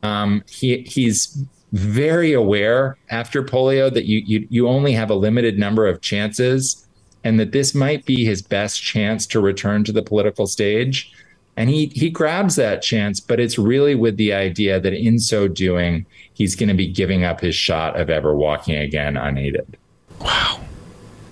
[0.04, 5.60] Um, he he's very aware after polio that you, you you only have a limited
[5.60, 6.88] number of chances,
[7.24, 11.12] and that this might be his best chance to return to the political stage.
[11.58, 15.48] And he he grabs that chance, but it's really with the idea that in so
[15.48, 19.78] doing, he's going to be giving up his shot of ever walking again unaided.
[20.22, 20.60] Wow,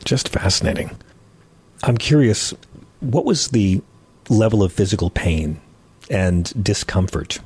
[0.03, 0.91] just fascinating.
[1.83, 2.53] I'm curious,
[2.99, 3.81] what was the
[4.29, 5.59] level of physical pain
[6.09, 7.39] and discomfort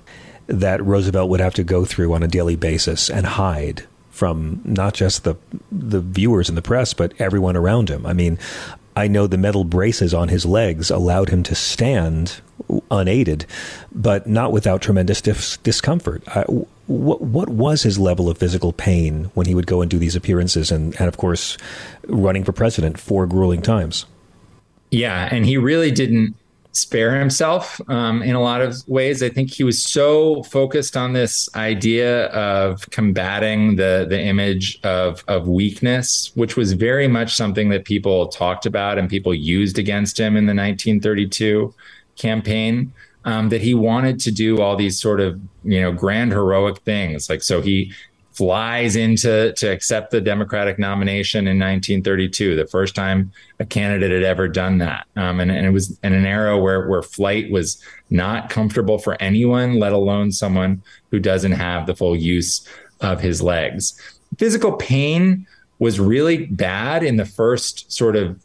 [0.48, 4.94] that Roosevelt would have to go through on a daily basis and hide from not
[4.94, 5.36] just the
[5.72, 8.06] the viewers and the press, but everyone around him.
[8.06, 8.40] I mean,
[8.98, 12.42] I know the metal braces on his legs allowed him to stand
[12.90, 13.46] unaided,
[13.92, 16.24] but not without tremendous dis- discomfort.
[16.28, 16.42] I,
[16.88, 20.16] what what was his level of physical pain when he would go and do these
[20.16, 21.58] appearances and, and of course
[22.08, 24.06] running for president four grueling times?
[24.90, 26.36] Yeah, and he really didn't
[26.78, 29.24] spare himself um, in a lot of ways.
[29.24, 35.24] I think he was so focused on this idea of combating the the image of
[35.28, 40.20] of weakness, which was very much something that people talked about and people used against
[40.20, 41.74] him in the 1932
[42.16, 42.94] campaign.
[43.26, 47.30] Um, that he wanted to do all these sort of you know grand heroic things
[47.30, 47.92] like so he
[48.38, 54.22] flies into to accept the Democratic nomination in 1932, the first time a candidate had
[54.22, 55.08] ever done that.
[55.16, 57.82] Um, and, and, it was in an era where where flight was
[58.12, 62.68] not comfortable for anyone, let alone someone who doesn't have the full use
[63.02, 64.00] of his legs.
[64.38, 65.48] Physical pain
[65.80, 68.40] was really bad in the first sort of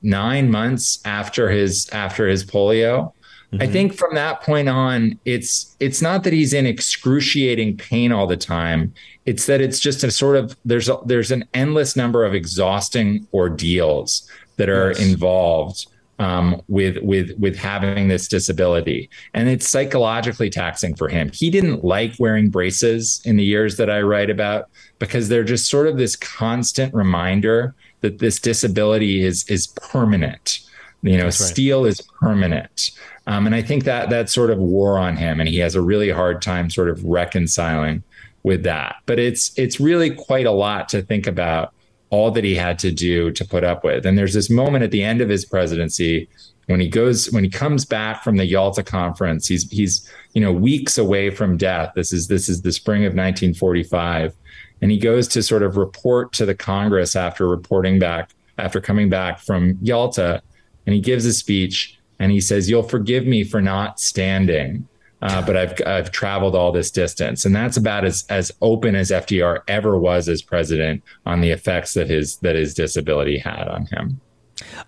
[0.00, 3.12] nine months after his after his polio.
[3.54, 3.62] Mm-hmm.
[3.62, 8.26] I think from that point on, it's it's not that he's in excruciating pain all
[8.26, 8.92] the time.
[9.26, 13.28] It's that it's just a sort of there's a, there's an endless number of exhausting
[13.32, 15.00] ordeals that are yes.
[15.00, 15.86] involved
[16.18, 21.30] um, with with with having this disability, and it's psychologically taxing for him.
[21.32, 25.70] He didn't like wearing braces in the years that I write about because they're just
[25.70, 30.58] sort of this constant reminder that this disability is is permanent.
[31.02, 31.34] You know, right.
[31.34, 32.90] steel is permanent.
[33.26, 35.80] Um, and I think that that sort of wore on him, and he has a
[35.80, 38.02] really hard time sort of reconciling
[38.42, 38.96] with that.
[39.06, 41.72] But it's it's really quite a lot to think about
[42.10, 44.06] all that he had to do to put up with.
[44.06, 46.28] And there's this moment at the end of his presidency
[46.66, 49.46] when he goes when he comes back from the Yalta conference.
[49.46, 51.92] He's he's you know weeks away from death.
[51.94, 54.34] This is this is the spring of 1945,
[54.82, 59.08] and he goes to sort of report to the Congress after reporting back after coming
[59.08, 60.42] back from Yalta,
[60.86, 64.88] and he gives a speech and he says, You'll forgive me for not standing.
[65.22, 69.10] uh, but I've I've traveled all this distance, and that's about as as open as
[69.10, 73.86] FDR ever was as president on the effects that his that his disability had on
[73.86, 74.20] him.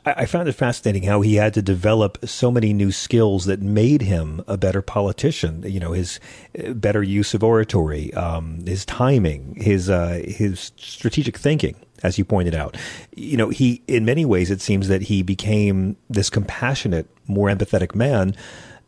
[0.04, 4.00] I, found it fascinating how he had to develop so many new skills that made
[4.00, 5.64] him a better politician.
[5.66, 6.20] You know, his
[6.58, 12.24] uh, better use of oratory, um, his timing, his uh, his strategic thinking, as you
[12.24, 12.76] pointed out.
[13.14, 17.94] You know, he in many ways it seems that he became this compassionate, more empathetic
[17.94, 18.34] man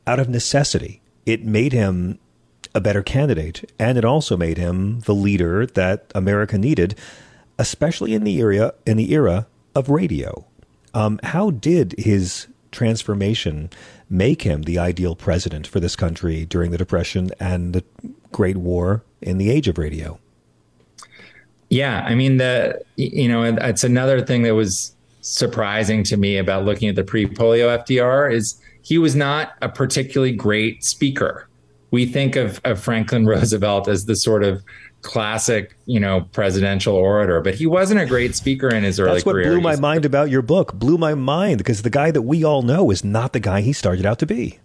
[0.07, 1.01] out of necessity.
[1.27, 2.19] It made him
[2.75, 6.95] a better candidate, and it also made him the leader that America needed,
[7.59, 10.45] especially in the era in the era of radio.
[10.95, 13.71] Um, how did his transformation
[14.11, 17.85] make him the ideal president for this country during the Depression and the
[18.33, 20.19] Great War in the age of radio?
[21.71, 26.65] Yeah, I mean the you know it's another thing that was surprising to me about
[26.65, 31.49] looking at the pre-polio FDR is he was not a particularly great speaker.
[31.91, 34.63] We think of, of Franklin Roosevelt as the sort of
[35.03, 39.27] classic, you know, presidential orator, but he wasn't a great speaker in his early That's
[39.27, 39.51] what career.
[39.51, 40.75] blew my mind about your book.
[40.75, 43.73] Blew my mind because the guy that we all know is not the guy he
[43.73, 44.59] started out to be.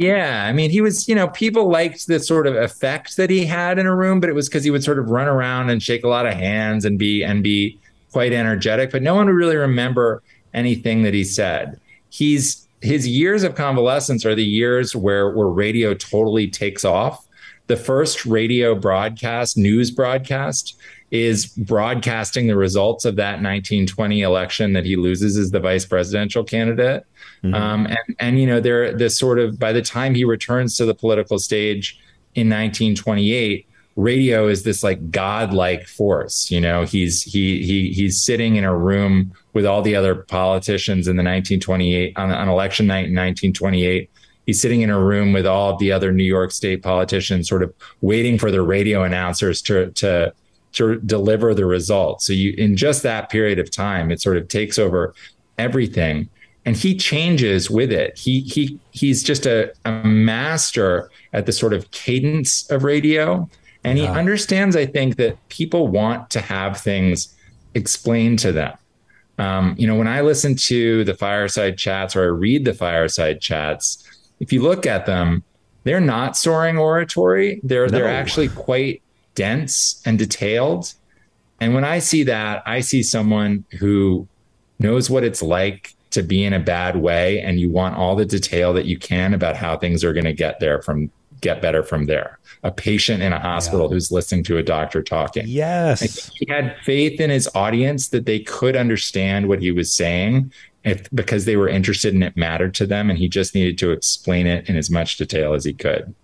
[0.00, 3.44] Yeah, I mean, he was, you know, people liked the sort of effect that he
[3.44, 5.82] had in a room, but it was because he would sort of run around and
[5.82, 7.78] shake a lot of hands and be and be
[8.10, 10.22] quite energetic, but no one would really remember
[10.54, 11.78] anything that he said.
[12.08, 17.26] He's his years of convalescence are the years where where radio totally takes off
[17.66, 20.78] the first radio broadcast, news broadcast,
[21.10, 26.42] is broadcasting the results of that 1920 election that he loses as the vice presidential
[26.42, 27.04] candidate.
[27.42, 27.54] Mm-hmm.
[27.54, 30.84] Um, and, and, you know, there, this sort of, by the time he returns to
[30.84, 31.98] the political stage
[32.34, 33.66] in 1928,
[33.96, 36.50] radio is this like godlike force.
[36.50, 41.08] You know, he's, he, he, he's sitting in a room with all the other politicians
[41.08, 44.10] in the 1928 on, on election night in 1928
[44.50, 47.72] he's sitting in a room with all the other New York State politicians, sort of
[48.00, 50.32] waiting for the radio announcers to to
[50.72, 52.26] to deliver the results.
[52.26, 55.14] So you in just that period of time, it sort of takes over
[55.56, 56.28] everything.
[56.66, 58.18] And he changes with it.
[58.18, 63.48] He he he's just a, a master at the sort of cadence of radio.
[63.82, 67.34] And he understands, I think, that people want to have things
[67.74, 68.76] explained to them.
[69.38, 73.40] Um, you know, when I listen to the fireside chats or I read the fireside
[73.40, 74.06] chats,
[74.38, 75.44] if you look at them,
[75.84, 77.60] they're not soaring oratory.
[77.62, 77.98] They're no.
[77.98, 79.02] they're actually quite
[79.34, 80.92] dense and detailed.
[81.58, 84.28] And when I see that, I see someone who
[84.78, 88.24] knows what it's like to be in a bad way and you want all the
[88.24, 91.82] detail that you can about how things are going to get there from get better
[91.82, 92.38] from there.
[92.62, 93.94] A patient in a hospital yeah.
[93.94, 95.44] who's listening to a doctor talking.
[95.46, 96.30] Yes.
[96.34, 100.52] he had faith in his audience that they could understand what he was saying
[100.84, 103.90] if, because they were interested and it mattered to them and he just needed to
[103.90, 106.14] explain it in as much detail as he could.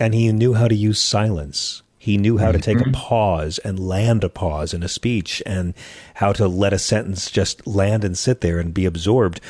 [0.00, 1.82] And he knew how to use silence.
[2.04, 2.92] He knew how to take a mm-hmm.
[2.92, 5.72] pause and land a pause in a speech and
[6.12, 9.40] how to let a sentence just land and sit there and be absorbed.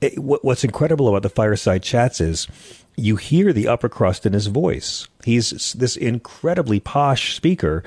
[0.00, 2.46] It, what's incredible about the fireside chats is
[2.94, 5.08] you hear the upper crust in his voice.
[5.24, 7.82] He's this incredibly posh speaker,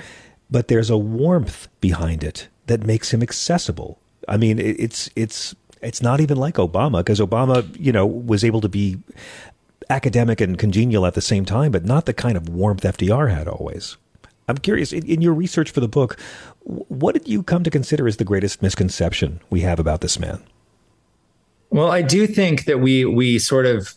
[0.52, 3.98] but there's a warmth behind it that makes him accessible.
[4.28, 8.60] I mean, it's it's it's not even like Obama because Obama, you know, was able
[8.60, 8.98] to be
[9.90, 13.48] academic and congenial at the same time, but not the kind of warmth FDR had
[13.48, 13.96] always.
[14.48, 16.18] I'm curious, in, in, your research for the book,
[16.64, 20.42] what did you come to consider as the greatest misconception we have about this man?
[21.70, 23.94] Well, I do think that we we sort of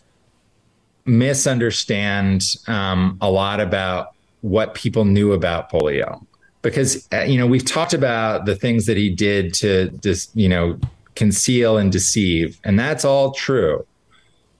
[1.05, 6.25] misunderstand um, a lot about what people knew about polio
[6.61, 10.49] because uh, you know we've talked about the things that he did to just you
[10.49, 10.79] know
[11.15, 13.85] conceal and deceive and that's all true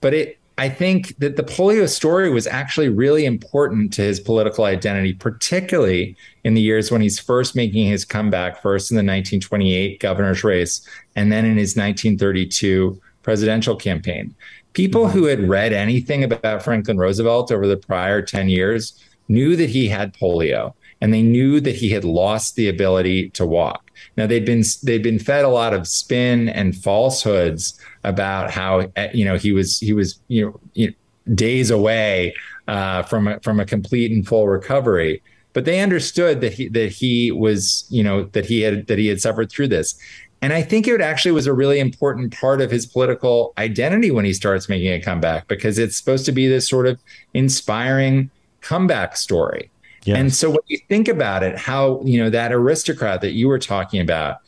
[0.00, 4.64] but it I think that the polio story was actually really important to his political
[4.64, 9.98] identity, particularly in the years when he's first making his comeback, first in the 1928
[9.98, 14.34] governor's race, and then in his 1932 presidential campaign.
[14.72, 15.18] People mm-hmm.
[15.18, 19.88] who had read anything about Franklin Roosevelt over the prior 10 years knew that he
[19.88, 23.90] had polio and they knew that he had lost the ability to walk.
[24.16, 29.10] Now they'd been they'd been fed a lot of spin and falsehoods about how eh,
[29.14, 30.94] you know he was he was you know, you know
[31.34, 32.34] days away
[32.68, 35.22] uh, from a, from a complete and full recovery.
[35.52, 39.06] But they understood that he that he was you know that he had that he
[39.08, 39.98] had suffered through this.
[40.40, 44.24] And I think it actually was a really important part of his political identity when
[44.24, 46.98] he starts making a comeback because it's supposed to be this sort of
[47.32, 48.28] inspiring
[48.60, 49.70] comeback story.
[50.04, 50.18] Yes.
[50.18, 53.58] And so when you think about it, how, you know, that aristocrat that you were
[53.58, 54.38] talking about,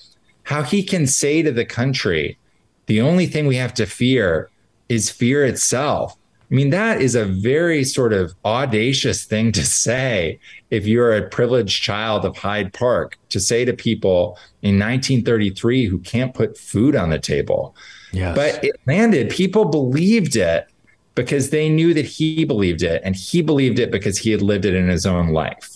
[0.42, 2.38] how he can say to the country,
[2.86, 4.50] the only thing we have to fear
[4.88, 6.16] is fear itself.
[6.50, 10.38] I mean, that is a very sort of audacious thing to say
[10.70, 15.98] if you're a privileged child of Hyde Park, to say to people in 1933 who
[16.00, 17.74] can't put food on the table.
[18.12, 18.36] Yes.
[18.36, 19.30] But it landed.
[19.30, 20.68] People believed it
[21.14, 24.64] because they knew that he believed it, and he believed it because he had lived
[24.64, 25.74] it in his own life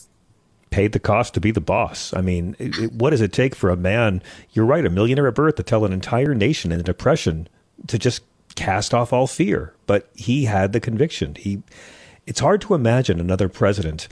[0.70, 2.12] paid the cost to be the boss.
[2.14, 5.28] I mean, it, it, what does it take for a man, you're right, a millionaire
[5.28, 7.48] at birth, to tell an entire nation in a depression
[7.86, 8.22] to just
[8.54, 9.74] cast off all fear?
[9.86, 11.34] But he had the conviction.
[11.36, 11.62] He,
[12.26, 14.08] it's hard to imagine another president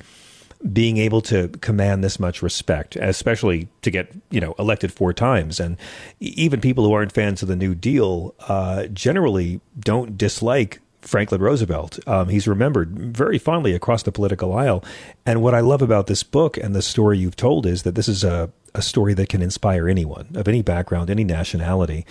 [0.73, 5.61] being able to command this much respect, especially to get you know elected four times,
[5.61, 5.77] and
[6.19, 11.99] even people who aren't fans of the New Deal uh, generally don't dislike Franklin Roosevelt.
[12.07, 14.85] Um, he's remembered very fondly across the political aisle.
[15.25, 18.09] And what I love about this book and the story you've told is that this
[18.09, 22.05] is a, a story that can inspire anyone of any background, any nationality.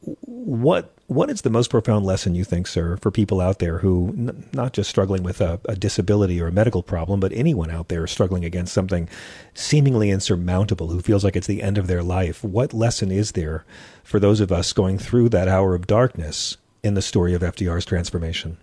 [0.00, 4.14] What what is the most profound lesson you think, sir, for people out there who
[4.16, 7.88] n- not just struggling with a, a, disability or a medical problem, but anyone out
[7.88, 9.10] there struggling against something
[9.52, 12.42] seemingly insurmountable, who feels like it's the end of their life?
[12.42, 13.66] What lesson is there
[14.02, 17.84] for those of us going through that hour of darkness in the story of FDR's
[17.84, 18.56] transformation?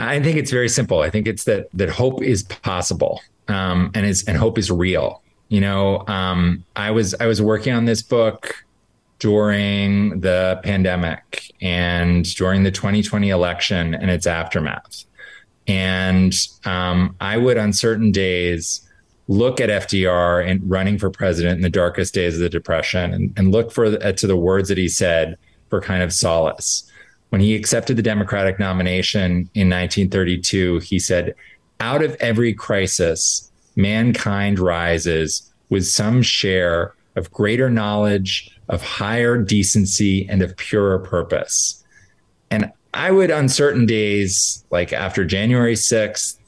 [0.00, 1.00] I think it's very simple.
[1.00, 5.22] I think it's that that hope is possible, um, and is and hope is real.
[5.48, 8.64] You know, um, I was I was working on this book
[9.18, 15.04] during the pandemic and during the 2020 election and its aftermath,
[15.66, 16.34] and
[16.64, 18.82] um, I would on certain days
[19.26, 23.32] look at FDR and running for president in the darkest days of the depression and,
[23.36, 25.36] and look for uh, to the words that he said
[25.68, 26.90] for kind of solace.
[27.30, 31.34] When he accepted the Democratic nomination in 1932, he said,
[31.80, 40.26] Out of every crisis, mankind rises with some share of greater knowledge, of higher decency,
[40.28, 41.84] and of purer purpose.
[42.50, 46.38] And I would, on certain days, like after January 6th,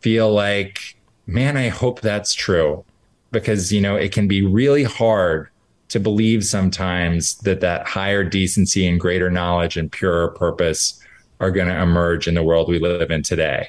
[0.00, 0.96] feel like,
[1.26, 2.84] man, I hope that's true
[3.30, 5.49] because, you know, it can be really hard
[5.90, 11.00] to believe sometimes that that higher decency and greater knowledge and purer purpose
[11.40, 13.68] are going to emerge in the world we live in today.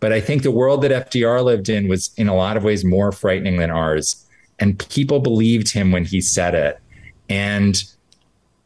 [0.00, 2.84] But I think the world that FDR lived in was in a lot of ways
[2.84, 4.26] more frightening than ours.
[4.58, 6.78] And people believed him when he said it.
[7.30, 7.82] And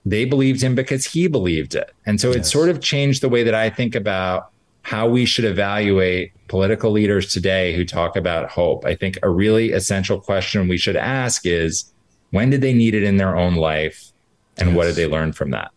[0.05, 1.93] they believed him because he believed it.
[2.07, 2.37] And so yes.
[2.37, 4.51] it sort of changed the way that I think about
[4.83, 8.85] how we should evaluate political leaders today who talk about hope.
[8.85, 11.93] I think a really essential question we should ask is
[12.31, 14.13] when did they need it in their own life?
[14.57, 14.77] And yes.
[14.77, 15.71] what did they learn from that?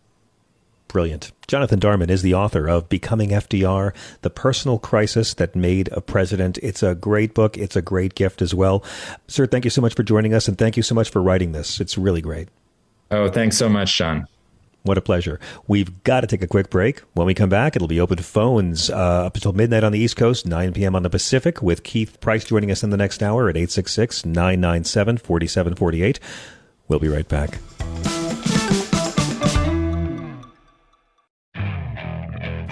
[0.88, 1.32] Brilliant.
[1.48, 6.58] Jonathan Darman is the author of Becoming FDR, The Personal Crisis That Made a President.
[6.58, 7.58] It's a great book.
[7.58, 8.84] It's a great gift as well.
[9.28, 11.54] Sir, thank you so much for joining us and thank you so much for writing
[11.54, 11.80] this.
[11.80, 12.50] It's really great.
[13.10, 14.28] Oh, thanks so much, John.
[14.84, 15.40] What a pleasure.
[15.68, 17.00] We've got to take a quick break.
[17.14, 20.00] When we come back, it'll be open to phones uh, up until midnight on the
[20.00, 20.96] East Coast, 9 p.m.
[20.96, 25.18] on the Pacific, with Keith Price joining us in the next hour at 866 997
[25.18, 26.20] 4748.
[26.88, 27.60] We'll be right back.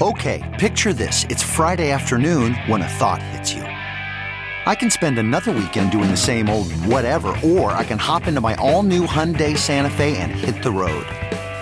[0.02, 1.26] Okay, picture this.
[1.26, 3.64] It's Friday afternoon when a thought hits you.
[3.64, 8.40] I can spend another weekend doing the same old whatever, or I can hop into
[8.40, 11.06] my all new Hyundai Santa Fe and hit the road.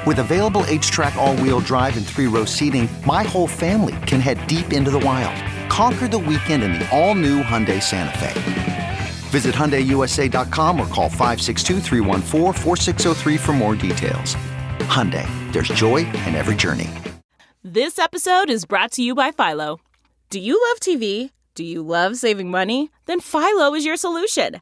[0.07, 4.89] With available HTRAC all-wheel drive and three-row seating, my whole family can head deep into
[4.89, 5.35] the wild.
[5.69, 8.99] Conquer the weekend in the all-new Hyundai Santa Fe.
[9.31, 11.81] Visit HyundaiUSA.com or call 562
[13.37, 14.37] for more details.
[14.87, 16.89] Hyundai, there's joy in every journey.
[17.61, 19.81] This episode is brought to you by Philo.
[20.29, 21.31] Do you love TV?
[21.53, 22.91] Do you love saving money?
[23.07, 24.61] Then Philo is your solution.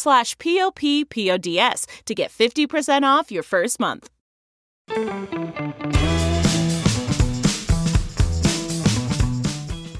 [0.00, 4.10] slash p-o-p-p-o-d-s to get 50% off your first month.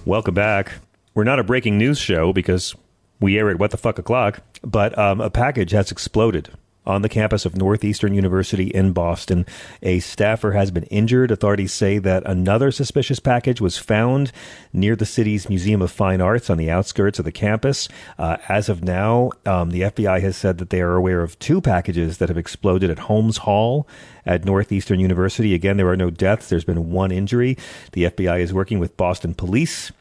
[0.05, 0.72] Welcome back.
[1.14, 2.74] We're not a breaking news show because
[3.20, 6.51] we air at what the fuck o'clock, but um, a package has exploded
[6.86, 9.47] on the campus of Northeastern University in Boston.
[9.82, 11.31] A staffer has been injured.
[11.31, 14.32] Authorities say that another suspicious package was found
[14.73, 17.89] near the city's Museum of Fine Arts on the outskirts of the campus.
[18.19, 21.61] Uh, as of now, um, the FBI has said that they are aware of two
[21.61, 23.86] packages that have exploded at Holmes Hall
[24.27, 25.55] at Northeastern University.
[25.55, 26.48] Again, there are no deaths.
[26.48, 27.57] There's been one injury.
[27.93, 29.93] The FBI is working with Boston police.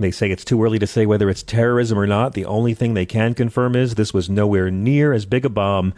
[0.00, 2.32] They say it's too early to say whether it's terrorism or not.
[2.32, 5.92] The only thing they can confirm is this was nowhere near as big a bomb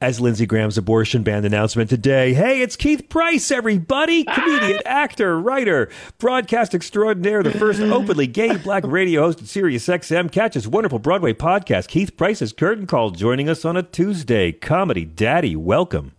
[0.00, 2.34] as Lindsey Graham's abortion ban announcement today.
[2.34, 4.22] Hey, it's Keith Price, everybody.
[4.32, 5.88] Comedian, actor, writer,
[6.18, 10.30] broadcast extraordinaire, the first openly gay black radio host at Sirius XM.
[10.30, 14.52] Catch his wonderful Broadway podcast, Keith Price's Curtain Call, joining us on a Tuesday.
[14.52, 16.12] Comedy Daddy, welcome.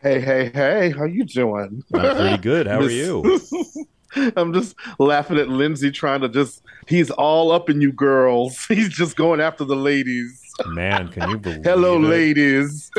[0.00, 1.82] Hey, hey, hey, how you doing?
[1.94, 2.66] I'm pretty good.
[2.66, 3.40] How are you?
[4.36, 8.64] I'm just laughing at Lindsey trying to just he's all up in you girls.
[8.68, 10.40] He's just going after the ladies.
[10.66, 12.06] Man, can you believe Hello, it?
[12.06, 12.90] ladies.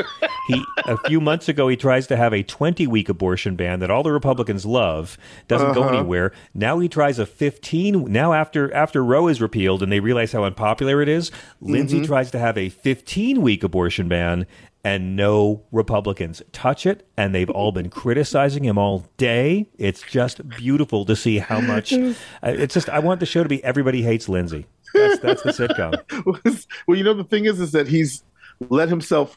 [0.48, 3.90] he a few months ago he tries to have a 20 week abortion ban that
[3.90, 5.16] all the Republicans love
[5.48, 5.96] doesn't go Uh-huh.
[5.98, 6.32] anywhere.
[6.54, 10.44] Now he tries a 15 now after after Roe is repealed and they realize how
[10.44, 11.30] unpopular it is,
[11.60, 12.06] Lindsey Mhm.
[12.06, 14.46] tries to have a 15 week abortion ban
[14.86, 19.66] and no Republicans touch it and they've all been criticizing him all day.
[19.78, 21.92] It's just beautiful to see how much
[22.44, 24.66] it's just I want the show to be everybody hates Lindsey.
[24.94, 26.64] That's that's the sitcom.
[26.86, 28.22] well, you know the thing is, is that he's
[28.68, 29.36] let himself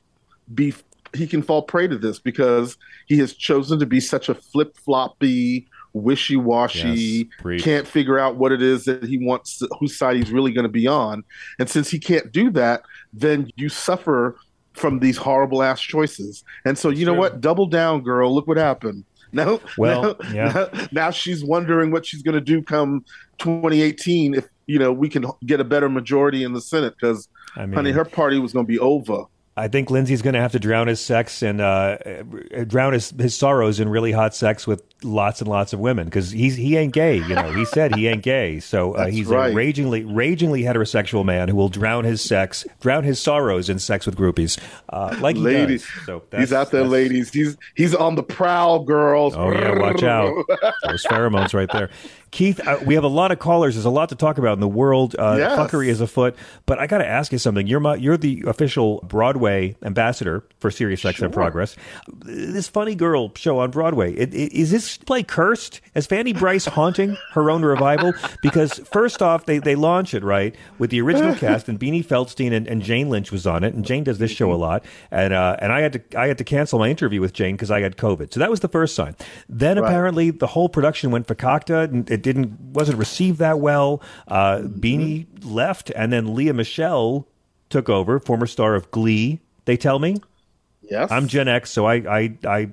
[0.54, 0.76] be.
[1.16, 2.78] He can fall prey to this because
[3.08, 7.28] he has chosen to be such a flip floppy, wishy washy.
[7.44, 10.66] Yes, can't figure out what it is that he wants, whose side he's really going
[10.66, 11.24] to be on.
[11.58, 14.38] And since he can't do that, then you suffer
[14.80, 16.44] from these horrible ass choices.
[16.66, 17.42] And so you know what?
[17.42, 18.34] Double down, girl.
[18.34, 19.04] Look what happened.
[19.32, 20.52] Now, Well, now, yeah.
[20.74, 23.06] now, now she's wondering what she's going to do come
[23.38, 27.68] 2018 if you know we can get a better majority in the Senate because I
[27.68, 29.26] mean- honey, her party was going to be over.
[29.60, 31.98] I think Lindsey's going to have to drown his sex and uh,
[32.56, 36.06] uh, drown his, his sorrows in really hot sex with lots and lots of women
[36.06, 37.18] because he's he ain't gay.
[37.18, 39.52] You know, he said he ain't gay, so uh, he's right.
[39.52, 44.06] a ragingly ragingly heterosexual man who will drown his sex, drown his sorrows in sex
[44.06, 44.60] with groupies,
[44.90, 46.06] uh, like he ladies, does.
[46.06, 47.32] So he's out there, ladies.
[47.32, 49.36] He's he's on the prowl, girls.
[49.36, 50.46] Oh yeah, watch out!
[50.84, 51.90] Those pheromones right there.
[52.32, 53.76] Keith, uh, we have a lot of callers.
[53.76, 55.16] There's a lot to talk about in the world.
[55.18, 55.58] Uh, Yes.
[55.58, 56.36] Fuckery is afoot.
[56.66, 57.66] But I got to ask you something.
[57.68, 61.76] You're my, you're the official Broadway ambassador for Sirius XM Progress.
[62.26, 64.14] This funny girl show on Broadway.
[64.14, 65.82] It, it, is this play cursed?
[65.96, 68.14] Is Fanny Brice haunting her own revival?
[68.42, 72.52] Because first off, they, they launch it right with the original cast, and Beanie Feldstein
[72.54, 74.84] and, and Jane Lynch was on it, and Jane does this show a lot.
[75.12, 77.72] And uh, and I had to I had to cancel my interview with Jane because
[77.72, 78.34] I had COVID.
[78.34, 79.16] So that was the first sign.
[79.48, 79.88] Then Right.
[79.88, 84.02] apparently the whole production went fakakta and it didn't wasn't received that well.
[84.28, 87.26] Uh, Beanie left, and then Lea Michele
[87.70, 89.40] took over, former star of Glee.
[89.66, 90.18] They tell me.
[90.82, 92.70] Yes, I'm Gen X, so I, I, I,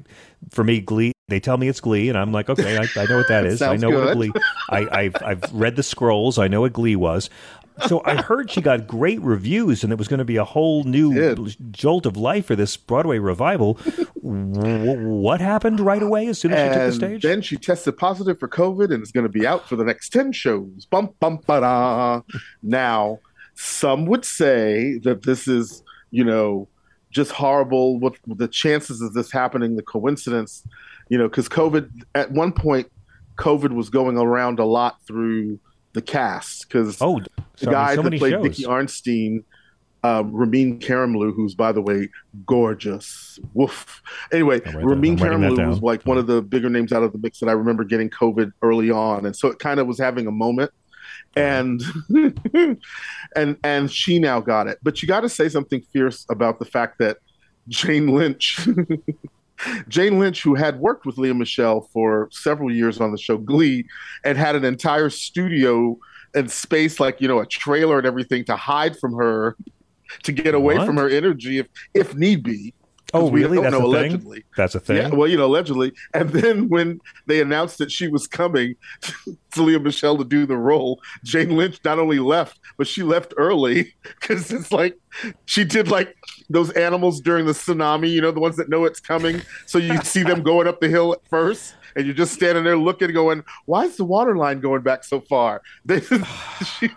[0.50, 1.12] for me, Glee.
[1.28, 3.62] They tell me it's Glee, and I'm like, okay, I, I know what that is.
[3.62, 4.14] I know what a.
[4.14, 4.32] Glee.
[4.70, 6.38] I, I've, I've read the scrolls.
[6.38, 7.30] I know what Glee was.
[7.86, 10.84] So I heard she got great reviews, and it was going to be a whole
[10.84, 13.74] new jolt of life for this Broadway revival.
[14.22, 17.22] What happened right away as soon as she took the stage?
[17.22, 20.10] then she tested positive for COVID and is going to be out for the next
[20.10, 20.86] 10 shows.
[20.90, 22.22] Bum, bum, ba-da.
[22.62, 23.20] Now,
[23.54, 26.68] some would say that this is, you know,
[27.10, 27.98] just horrible.
[27.98, 30.66] What the chances of this happening, the coincidence,
[31.08, 32.90] you know, because COVID, at one point,
[33.36, 35.60] COVID was going around a lot through
[35.96, 37.20] the cast because oh,
[37.58, 38.44] the guy so that played shows.
[38.44, 39.42] Nicky Arnstein,
[40.04, 42.10] um, Ramin Karimloo, who's by the way
[42.44, 43.40] gorgeous.
[43.54, 44.02] Woof.
[44.30, 47.48] Anyway, Ramin Karimloo was like one of the bigger names out of the mix that
[47.48, 50.70] I remember getting COVID early on, and so it kind of was having a moment.
[51.34, 51.82] And
[53.34, 56.66] and and she now got it, but you got to say something fierce about the
[56.66, 57.16] fact that
[57.68, 58.68] Jane Lynch.
[59.88, 63.86] Jane Lynch, who had worked with Lea Michele for several years on the show Glee,
[64.24, 65.98] and had an entire studio
[66.34, 69.56] and space, like you know, a trailer and everything, to hide from her,
[70.22, 70.86] to get away What?
[70.86, 72.74] from her energy if if need be.
[73.14, 73.56] Oh, we really?
[73.56, 74.12] don't That's know, a thing.
[74.12, 74.44] allegedly.
[74.56, 74.96] That's a thing.
[74.96, 75.92] Yeah, well, you know, allegedly.
[76.12, 78.74] And then when they announced that she was coming
[79.52, 83.32] to Lea Michele to do the role, Jane Lynch not only left, but she left
[83.36, 84.98] early because it's like
[85.46, 86.16] she did like
[86.50, 89.40] those animals during the tsunami, you know, the ones that know it's coming.
[89.66, 91.74] So you see them going up the hill at first.
[91.94, 95.18] And you're just standing there looking, going, "Why is the water line going back so
[95.18, 96.00] far?" They,
[96.78, 96.90] she,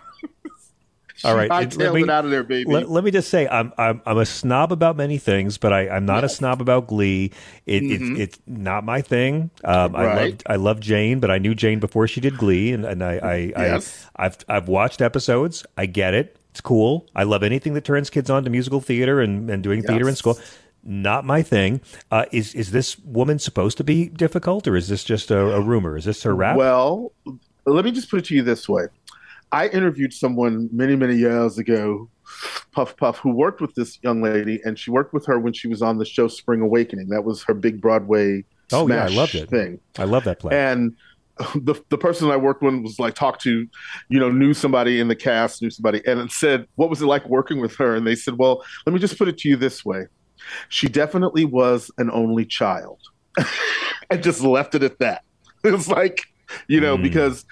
[1.24, 2.70] All right, I let tailed me- it out of there, baby.
[2.70, 5.88] Let, let me just say, I'm I'm I'm a snob about many things, but I,
[5.88, 7.32] I'm not a snob about Glee.
[7.66, 8.18] It, Mhm.
[8.18, 9.50] It's it's not my thing.
[9.64, 12.84] Um, I loved I love Jane, but I knew Jane before she did Glee, and,
[12.84, 14.06] and I I, Yes.
[14.16, 15.64] I I've I've watched episodes.
[15.76, 16.36] I get it.
[16.50, 17.06] It's cool.
[17.14, 20.16] I love anything that turns kids on to musical theater and, and doing theater in
[20.16, 20.38] school.
[20.82, 21.80] Not my thing.
[22.10, 25.60] Uh, is is this woman supposed to be difficult, or is this just a, a
[25.60, 25.96] rumor?
[25.98, 26.56] Is this her rap?
[26.56, 27.12] Well,
[27.66, 28.84] let me just put it to you this way.
[29.52, 32.08] I interviewed someone many, many years ago,
[32.72, 35.68] Puff Puff, who worked with this young lady, and she worked with her when she
[35.68, 37.08] was on the show Spring Awakening.
[37.08, 39.50] That was her big Broadway oh yeah, I smash loved it.
[39.50, 39.80] thing.
[39.98, 40.56] I love that play.
[40.56, 40.96] And
[41.54, 43.66] the the person I worked with was like talked to,
[44.08, 47.06] you know, knew somebody in the cast, knew somebody, and it said, "What was it
[47.06, 49.56] like working with her?" And they said, "Well, let me just put it to you
[49.56, 50.06] this way:
[50.68, 53.00] she definitely was an only child."
[54.10, 55.22] and just left it at that.
[55.64, 56.22] It was like,
[56.68, 57.02] you know, mm.
[57.02, 57.44] because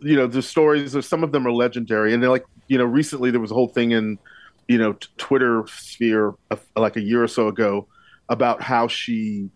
[0.00, 0.94] you know the stories.
[0.94, 3.54] Of, some of them are legendary, and they're like, you know, recently there was a
[3.54, 4.18] whole thing in,
[4.68, 6.34] you know, t- Twitter sphere
[6.76, 7.86] like a year or so ago
[8.28, 9.50] about how she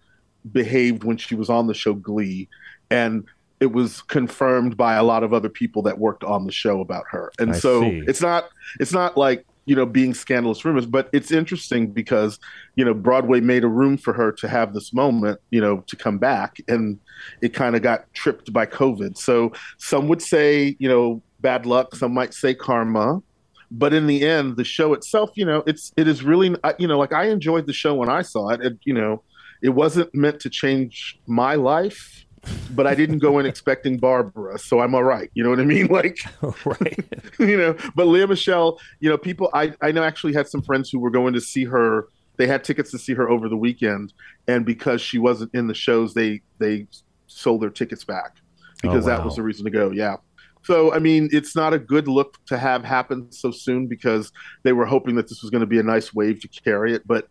[0.52, 2.48] behaved when she was on the show Glee,
[2.90, 3.24] and
[3.60, 7.05] it was confirmed by a lot of other people that worked on the show about
[7.10, 7.32] her.
[7.39, 8.02] And I so see.
[8.06, 8.48] it's not
[8.78, 12.39] it's not like you know being scandalous rumors, but it's interesting because
[12.77, 15.97] you know Broadway made a room for her to have this moment, you know, to
[15.97, 16.99] come back, and
[17.43, 19.19] it kind of got tripped by COVID.
[19.19, 23.23] So some would say you know bad luck, some might say karma.
[23.71, 26.99] But in the end, the show itself, you know, it's it is really, you know,
[26.99, 28.61] like I enjoyed the show when I saw it.
[28.61, 29.23] it you know,
[29.63, 32.26] it wasn't meant to change my life,
[32.70, 35.31] but I didn't go in expecting Barbra, so I'm all right.
[35.35, 35.89] You know what I mean?
[35.97, 36.18] Like,
[36.66, 37.05] right?
[37.39, 40.90] you know, but Lea Michele, you know, people, I I know actually had some friends
[40.90, 42.09] who were going to see her.
[42.36, 44.12] They had tickets to see her over the weekend,
[44.47, 46.86] and because she wasn't in the shows, they they
[47.28, 48.36] sold their tickets back
[48.82, 49.24] because that oh, wow.
[49.24, 49.90] was the reason to go.
[49.90, 50.16] Yeah.
[50.64, 54.32] So I mean, it's not a good look to have happen so soon because
[54.64, 57.06] they were hoping that this was going to be a nice wave to carry it,
[57.06, 57.28] but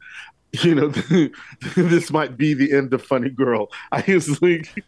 [0.64, 0.88] you know,
[1.76, 3.72] this might be the end of Funny Girl.
[3.92, 4.84] I was like,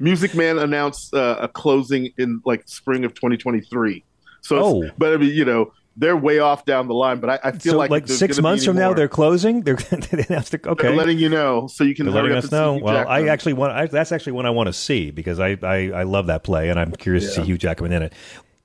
[0.00, 4.04] Music Man announced uh, a closing in like spring of 2023.
[4.40, 4.90] So, Oh.
[4.98, 7.20] but I mean, you know, they're way off down the line.
[7.20, 9.62] But I, I feel so like, like six months from now, they're closing.
[9.62, 9.76] They're
[10.10, 10.66] they announced it.
[10.66, 12.74] Okay, They're letting you know so you can They're letting up us know.
[12.74, 13.72] Well, I actually want.
[13.72, 16.68] I, that's actually one I want to see because I, I I love that play
[16.68, 17.46] and I'm curious to see Yeah.
[17.46, 18.12] Hugh Jackman in it.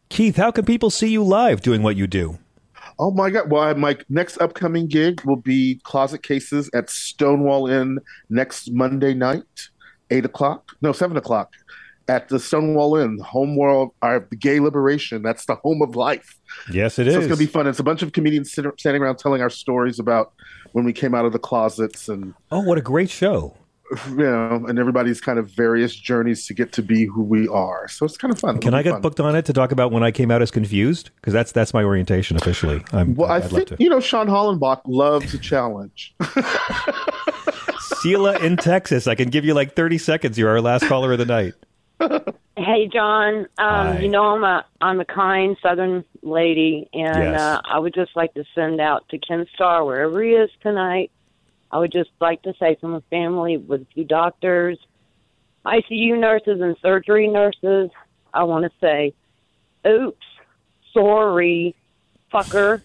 [0.10, 2.40] Keith, how can people see you live doing what you do?
[3.00, 3.50] Oh my God!
[3.50, 8.00] Well, my next upcoming gig will be Closet Cases at Stonewall Inn
[8.30, 9.70] next Monday night,
[10.12, 10.74] eight o'clock.
[10.82, 11.54] No, seven o'clock
[12.10, 15.22] at the Stonewall Inn, home world, our gay liberation.
[15.22, 16.38] That's the home of life.
[16.72, 17.16] Yes, it so is.
[17.16, 17.68] it's gonna be fun.
[17.68, 20.34] It's a bunch of comedians sit, standing around telling our stories about
[20.74, 23.56] when we came out of the closets and Oh, what a great show!
[24.10, 27.88] You know, and everybody's kind of various journeys to get to be who we are.
[27.88, 28.60] So it's kind of fun.
[28.60, 29.02] Can I get fun.
[29.02, 31.10] booked on it to talk about when I came out as confused?
[31.16, 32.84] Because that's that's my orientation officially.
[32.94, 33.76] I'm, Well, I I'd love think to.
[33.80, 36.14] you know Sean Hollenbach loves a challenge.
[38.02, 39.08] Sheila in Texas.
[39.08, 40.38] I can give you like 30 seconds.
[40.38, 41.54] You're our last caller of the night.
[42.56, 43.40] Hey, John.
[43.40, 44.00] Um, Hi.
[44.00, 47.40] you know I'm a I'm a kind Southern lady, and Yes.
[47.42, 51.12] uh, I would just like to send out to Ken Starr wherever he is tonight.
[51.72, 54.80] I would just like to say from a family with a few doctors,
[55.66, 57.92] ICU nurses, and surgery nurses.
[58.34, 59.14] I want to say,
[59.86, 60.26] oops,
[60.94, 61.76] sorry,
[62.34, 62.82] fucker,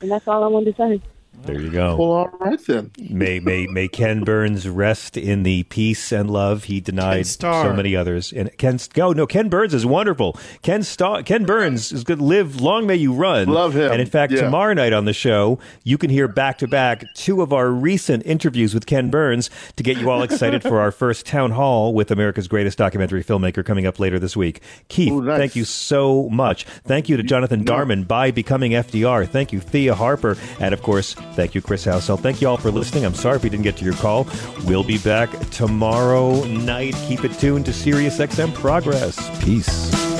[0.00, 1.02] and that's all I wanted to say.
[1.42, 1.96] There you go.
[1.96, 2.90] Well, all right then.
[2.98, 7.94] May may may Ken Burns rest in the peace and love he denied so many
[7.94, 8.32] others.
[8.32, 10.36] And Ken, oh no, Ken Burns is wonderful.
[10.62, 12.20] Ken Starr, Ken Burns is good.
[12.20, 13.48] Live long may you run.
[13.48, 13.92] Love him.
[13.92, 14.40] And in fact, Yeah.
[14.42, 18.24] tomorrow night on the show, you can hear back to back two of our recent
[18.26, 22.10] interviews with Ken Burns to get you all excited for our first town hall with
[22.10, 24.60] America's greatest documentary filmmaker coming up later this week.
[24.88, 25.38] Keith, Ooh, nice.
[25.38, 26.64] thank you so much.
[26.84, 29.26] Thank you to Jonathan Darman by becoming FDR.
[29.28, 30.36] Thank you, Thea Harper.
[30.58, 32.18] And of course, thank you, Chris Housel.
[32.18, 33.04] Thank you all for listening.
[33.04, 34.26] I'm sorry if we didn't get to your call.
[34.64, 36.94] We'll be back tomorrow night.
[37.06, 39.16] Keep it tuned to Sirius XM Progress.
[39.44, 40.15] Peace.